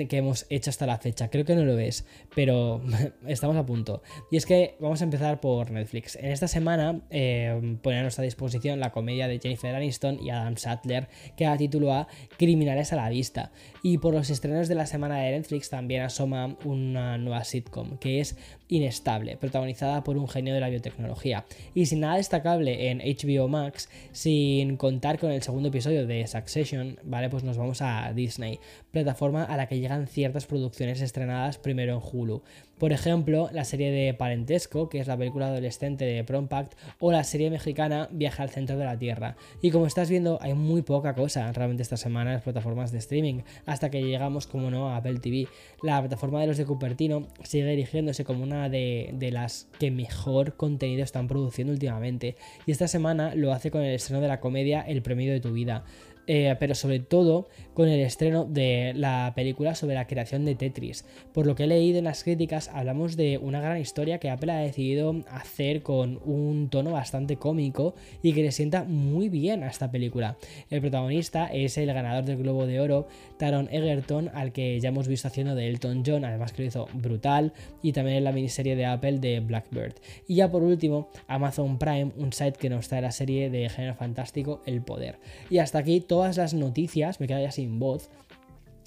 que 0.09 0.17
hemos 0.17 0.47
hecho 0.51 0.71
hasta 0.71 0.87
la 0.87 0.99
fecha. 0.99 1.29
Creo 1.31 1.45
que 1.45 1.55
no 1.55 1.65
lo 1.65 1.77
ves, 1.77 2.07
pero 2.35 2.83
estamos 3.27 3.57
a 3.57 3.65
punto. 3.65 4.03
Y 4.31 4.37
es 4.37 4.47
que 4.47 4.77
vamos 4.81 5.01
a 5.01 5.05
empezar 5.05 5.41
por 5.41 5.71
Netflix. 5.71 6.17
En 6.17 6.31
esta 6.31 6.49
semana 6.49 7.01
eh, 7.11 7.49
a 7.51 8.03
nuestra 8.03 8.25
disposición 8.25 8.81
la 8.81 8.93
comedia 8.93 9.29
de 9.29 9.39
Jennifer 9.39 9.75
Aniston 9.75 10.21
y 10.21 10.31
Adam 10.31 10.57
Sattler 10.57 11.09
que 11.37 11.45
da 11.45 11.57
título 11.57 11.93
a 11.93 12.09
Criminales 12.39 12.93
a 12.93 12.97
la 12.97 13.09
Vista. 13.09 13.53
Y 13.83 13.99
por 13.99 14.15
los 14.15 14.31
estrenos 14.31 14.69
de 14.69 14.75
la 14.75 14.87
semana 14.87 15.19
de 15.19 15.33
Netflix 15.33 15.71
también 15.71 16.03
asoma 16.03 16.57
una 16.65 17.19
nueva 17.19 17.45
serie 17.45 17.60
que 18.01 18.21
es 18.21 18.37
inestable, 18.71 19.37
protagonizada 19.37 20.03
por 20.03 20.17
un 20.17 20.29
genio 20.29 20.55
de 20.55 20.61
la 20.61 20.71
biotecnología. 20.71 21.45
Y 21.75 21.87
sin 21.87 22.01
nada 22.01 22.17
destacable 22.17 22.91
en 22.91 22.99
HBO 22.99 23.49
Max, 23.49 23.91
sin 24.13 24.77
contar 24.77 25.19
con 25.19 25.33
el 25.33 25.43
segundo 25.43 25.69
episodio 25.69 26.07
de 26.07 26.27
Succession, 26.27 26.99
¿vale? 27.03 27.29
Pues 27.29 27.45
nos 27.45 27.59
vamos 27.59 27.83
a 27.83 28.13
Disney, 28.15 28.61
plataforma 28.93 29.45
a 29.45 29.57
la 29.57 29.67
que 29.67 29.79
llegan 29.79 30.07
ciertas 30.07 30.47
producciones 30.47 31.01
estrenadas 31.01 31.59
primero 31.59 31.95
en 31.95 32.01
Hulu. 32.01 32.43
Por 32.81 32.95
ejemplo, 32.95 33.51
la 33.53 33.65
serie 33.65 33.91
de 33.91 34.15
Parentesco, 34.15 34.89
que 34.89 35.01
es 35.01 35.07
la 35.07 35.19
película 35.19 35.49
adolescente 35.49 36.07
de 36.07 36.25
Prompact, 36.25 36.73
o 36.99 37.13
la 37.13 37.25
serie 37.25 37.51
mexicana 37.51 38.09
Viaje 38.11 38.43
al 38.43 38.49
centro 38.49 38.79
de 38.79 38.87
la 38.87 38.99
Tierra. 38.99 39.37
Y 39.61 39.71
como 39.71 39.87
estás 39.87 40.09
viendo, 40.09 40.39
hay 40.41 40.55
muy 40.55 40.81
poca 40.81 41.15
cosa 41.15 41.53
realmente 41.53 41.83
esta 41.83 41.99
semana 41.99 42.31
en 42.31 42.37
las 42.37 42.43
plataformas 42.43 42.91
de 42.91 42.97
streaming, 42.97 43.43
hasta 43.67 43.91
que 43.91 44.03
llegamos, 44.03 44.47
como 44.47 44.71
no, 44.71 44.89
a 44.89 44.97
Apple 44.97 45.19
TV. 45.19 45.47
La 45.83 46.01
plataforma 46.01 46.41
de 46.41 46.47
los 46.47 46.57
de 46.57 46.65
Cupertino 46.65 47.27
sigue 47.43 47.71
erigiéndose 47.71 48.25
como 48.25 48.43
una 48.43 48.60
de, 48.69 49.11
de 49.15 49.31
las 49.31 49.69
que 49.79 49.91
mejor 49.91 50.55
contenido 50.55 51.03
están 51.03 51.29
produciendo 51.29 51.73
últimamente. 51.73 52.37
Y 52.67 52.73
esta 52.73 52.89
semana 52.89 53.35
lo 53.35 53.53
hace 53.53 53.71
con 53.71 53.83
el 53.83 53.95
estreno 53.95 54.21
de 54.21 54.29
la 54.29 54.41
comedia 54.41 54.83
El 54.83 55.03
Premio 55.03 55.33
de 55.33 55.41
tu 55.41 55.53
Vida. 55.53 55.85
Eh, 56.27 56.55
pero 56.61 56.75
sobre 56.75 57.01
todo 57.01 57.49
con 57.75 57.89
el 57.89 58.01
estreno 58.01 58.45
de 58.45 58.93
la 58.95 59.33
película 59.35 59.75
sobre 59.75 59.95
la 59.95 60.07
creación 60.07 60.45
de 60.45 60.55
Tetris. 60.55 61.05
Por 61.33 61.47
lo 61.47 61.55
que 61.55 61.65
he 61.65 61.67
leído 61.67 61.99
en 61.99 62.05
las 62.05 62.25
críticas, 62.25 62.69
hablamos 62.69 63.17
de 63.17 63.39
una 63.39 63.61
gran 63.61 63.79
historia 63.79 64.19
que 64.19 64.31
Apple 64.31 64.53
ha 64.53 64.59
decidido 64.59 65.25
hacer 65.31 65.83
con 65.83 66.21
un 66.25 66.69
tono 66.69 66.93
bastante 66.93 67.37
cómico 67.37 67.95
y 68.23 68.33
que 68.33 68.43
le 68.43 68.53
sienta 68.53 68.85
muy 68.85 69.29
bien 69.29 69.63
a 69.63 69.69
esta 69.69 69.91
película. 69.91 70.37
El 70.69 70.81
protagonista 70.81 71.47
es 71.47 71.79
el 71.79 71.93
ganador 71.93 72.25
del 72.25 72.37
Globo 72.37 72.67
de 72.67 72.81
Oro, 72.81 73.09
Taron 73.39 73.69
Egerton, 73.73 74.31
al 74.35 74.53
que 74.53 74.79
ya 74.79 74.91
hemos 74.91 75.09
visto 75.09 75.29
haciendo 75.29 75.55
de 75.55 75.69
Elton 75.69 76.03
John, 76.07 76.25
además 76.25 76.53
que 76.53 76.63
lo 76.63 76.69
hizo 76.69 76.89
brutal, 76.93 77.53
y 77.83 77.93
también 77.93 78.19
en 78.19 78.25
la 78.25 78.33
miniserie 78.33 78.77
de 78.77 78.85
Apple 78.85 79.19
de 79.19 79.41
Blackbird. 79.41 79.95
Y 80.29 80.35
ya 80.35 80.51
por 80.51 80.63
último, 80.63 81.09
Amazon 81.29 81.79
Prime, 81.79 82.13
un 82.17 82.33
site 82.33 82.59
que 82.59 82.69
nos 82.69 82.89
trae 82.89 83.01
la 83.01 83.13
serie 83.13 83.49
de 83.49 83.69
género 83.69 83.95
fantástico 83.95 84.61
El 84.67 84.83
Poder. 84.83 85.19
Y 85.49 85.59
hasta 85.59 85.79
aquí 85.79 86.01
todas 86.11 86.37
las 86.39 86.55
noticias, 86.55 87.21
me 87.21 87.29
queda 87.29 87.41
ya 87.41 87.53
sin 87.53 87.79
voz, 87.79 88.11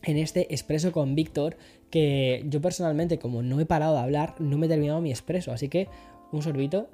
en 0.03 0.17
este 0.17 0.53
expreso 0.53 0.91
con 0.91 1.15
Víctor, 1.15 1.55
que 1.89 2.43
yo 2.49 2.59
personalmente, 2.59 3.17
como 3.17 3.41
no 3.41 3.61
he 3.61 3.65
parado 3.65 3.93
de 3.93 4.01
hablar, 4.01 4.35
no 4.39 4.57
me 4.57 4.65
he 4.65 4.69
terminado 4.69 4.99
mi 4.99 5.09
expreso, 5.09 5.53
así 5.53 5.69
que 5.69 5.87
un 6.33 6.41
sorbito. 6.41 6.89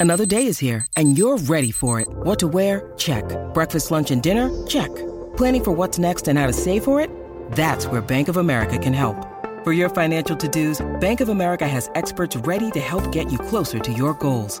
Another 0.00 0.24
day 0.24 0.46
is 0.46 0.58
here, 0.58 0.86
and 0.96 1.18
you're 1.18 1.36
ready 1.36 1.70
for 1.70 2.00
it. 2.00 2.08
What 2.24 2.38
to 2.38 2.48
wear? 2.48 2.94
Check. 2.96 3.24
Breakfast, 3.52 3.90
lunch, 3.90 4.10
and 4.10 4.22
dinner? 4.22 4.48
Check. 4.66 4.90
Planning 5.36 5.62
for 5.62 5.72
what's 5.72 5.98
next 5.98 6.26
and 6.26 6.38
how 6.38 6.46
to 6.46 6.54
save 6.54 6.82
for 6.82 7.02
it? 7.02 7.10
That's 7.52 7.86
where 7.86 8.00
Bank 8.00 8.28
of 8.28 8.38
America 8.38 8.78
can 8.78 8.94
help. 8.94 9.18
For 9.64 9.74
your 9.74 9.90
financial 9.90 10.36
to 10.36 10.48
dos, 10.48 10.80
Bank 10.98 11.20
of 11.20 11.28
America 11.28 11.68
has 11.68 11.90
experts 11.94 12.36
ready 12.46 12.70
to 12.70 12.80
help 12.80 13.12
get 13.12 13.30
you 13.30 13.38
closer 13.38 13.78
to 13.80 13.92
your 13.92 14.14
goals. 14.14 14.60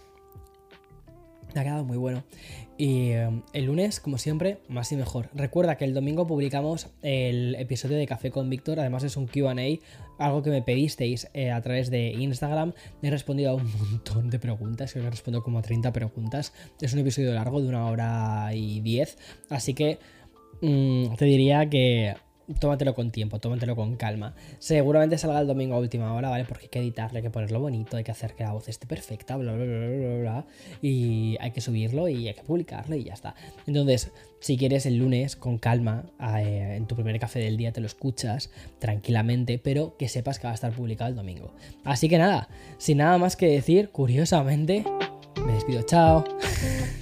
Me 1.53 1.61
ha 1.61 1.63
quedado 1.63 1.83
muy 1.83 1.97
bueno. 1.97 2.23
Y 2.77 3.13
um, 3.13 3.43
el 3.53 3.65
lunes, 3.65 3.99
como 3.99 4.17
siempre, 4.17 4.59
más 4.67 4.91
y 4.91 4.95
mejor. 4.95 5.29
Recuerda 5.33 5.75
que 5.75 5.85
el 5.85 5.93
domingo 5.93 6.25
publicamos 6.25 6.87
el 7.03 7.55
episodio 7.55 7.97
de 7.97 8.07
Café 8.07 8.31
con 8.31 8.49
Víctor, 8.49 8.79
además 8.79 9.03
es 9.03 9.17
un 9.17 9.27
QA, 9.27 9.53
algo 10.17 10.41
que 10.41 10.49
me 10.49 10.61
pedisteis 10.61 11.29
eh, 11.33 11.51
a 11.51 11.61
través 11.61 11.91
de 11.91 12.09
Instagram. 12.09 12.73
He 13.03 13.11
respondido 13.11 13.51
a 13.51 13.53
un 13.55 13.71
montón 13.91 14.29
de 14.29 14.39
preguntas, 14.39 14.91
creo 14.91 15.03
que 15.03 15.07
he 15.09 15.11
respondido 15.11 15.43
como 15.43 15.59
a 15.59 15.61
30 15.61 15.93
preguntas. 15.93 16.53
Es 16.79 16.93
un 16.93 16.99
episodio 16.99 17.33
largo 17.33 17.61
de 17.61 17.67
una 17.67 17.85
hora 17.85 18.49
y 18.53 18.81
10, 18.81 19.17
así 19.49 19.73
que 19.73 19.99
mm, 20.61 21.15
te 21.15 21.25
diría 21.25 21.69
que 21.69 22.15
tómatelo 22.59 22.93
con 22.93 23.11
tiempo, 23.11 23.39
tómatelo 23.39 23.75
con 23.75 23.95
calma. 23.95 24.33
Seguramente 24.59 25.17
salga 25.17 25.39
el 25.39 25.47
domingo 25.47 25.75
a 25.75 25.79
última 25.79 26.13
hora, 26.13 26.29
¿vale? 26.29 26.45
Porque 26.45 26.65
hay 26.65 26.69
que 26.69 26.79
editarlo, 26.79 27.17
hay 27.17 27.23
que 27.23 27.29
ponerlo 27.29 27.59
bonito, 27.59 27.97
hay 27.97 28.03
que 28.03 28.11
hacer 28.11 28.33
que 28.33 28.43
la 28.43 28.53
voz 28.53 28.67
esté 28.69 28.87
perfecta, 28.87 29.37
bla, 29.37 29.53
bla, 29.53 29.65
bla, 29.65 29.77
bla, 29.77 30.17
bla, 30.19 30.45
y 30.81 31.37
hay 31.39 31.51
que 31.51 31.61
subirlo 31.61 32.07
y 32.07 32.27
hay 32.27 32.33
que 32.33 32.43
publicarlo 32.43 32.95
y 32.95 33.03
ya 33.03 33.13
está. 33.13 33.35
Entonces, 33.67 34.11
si 34.39 34.57
quieres 34.57 34.85
el 34.85 34.97
lunes, 34.97 35.35
con 35.35 35.57
calma, 35.57 36.05
eh, 36.19 36.75
en 36.77 36.87
tu 36.87 36.95
primer 36.95 37.19
café 37.19 37.39
del 37.39 37.57
día 37.57 37.71
te 37.71 37.79
lo 37.79 37.87
escuchas 37.87 38.49
tranquilamente, 38.79 39.59
pero 39.59 39.95
que 39.97 40.09
sepas 40.09 40.39
que 40.39 40.47
va 40.47 40.51
a 40.51 40.55
estar 40.55 40.73
publicado 40.73 41.09
el 41.09 41.15
domingo. 41.15 41.53
Así 41.83 42.09
que 42.09 42.17
nada, 42.17 42.49
sin 42.77 42.97
nada 42.97 43.17
más 43.17 43.35
que 43.35 43.47
decir, 43.47 43.89
curiosamente, 43.89 44.83
me 45.45 45.53
despido, 45.53 45.83
chao. 45.83 46.23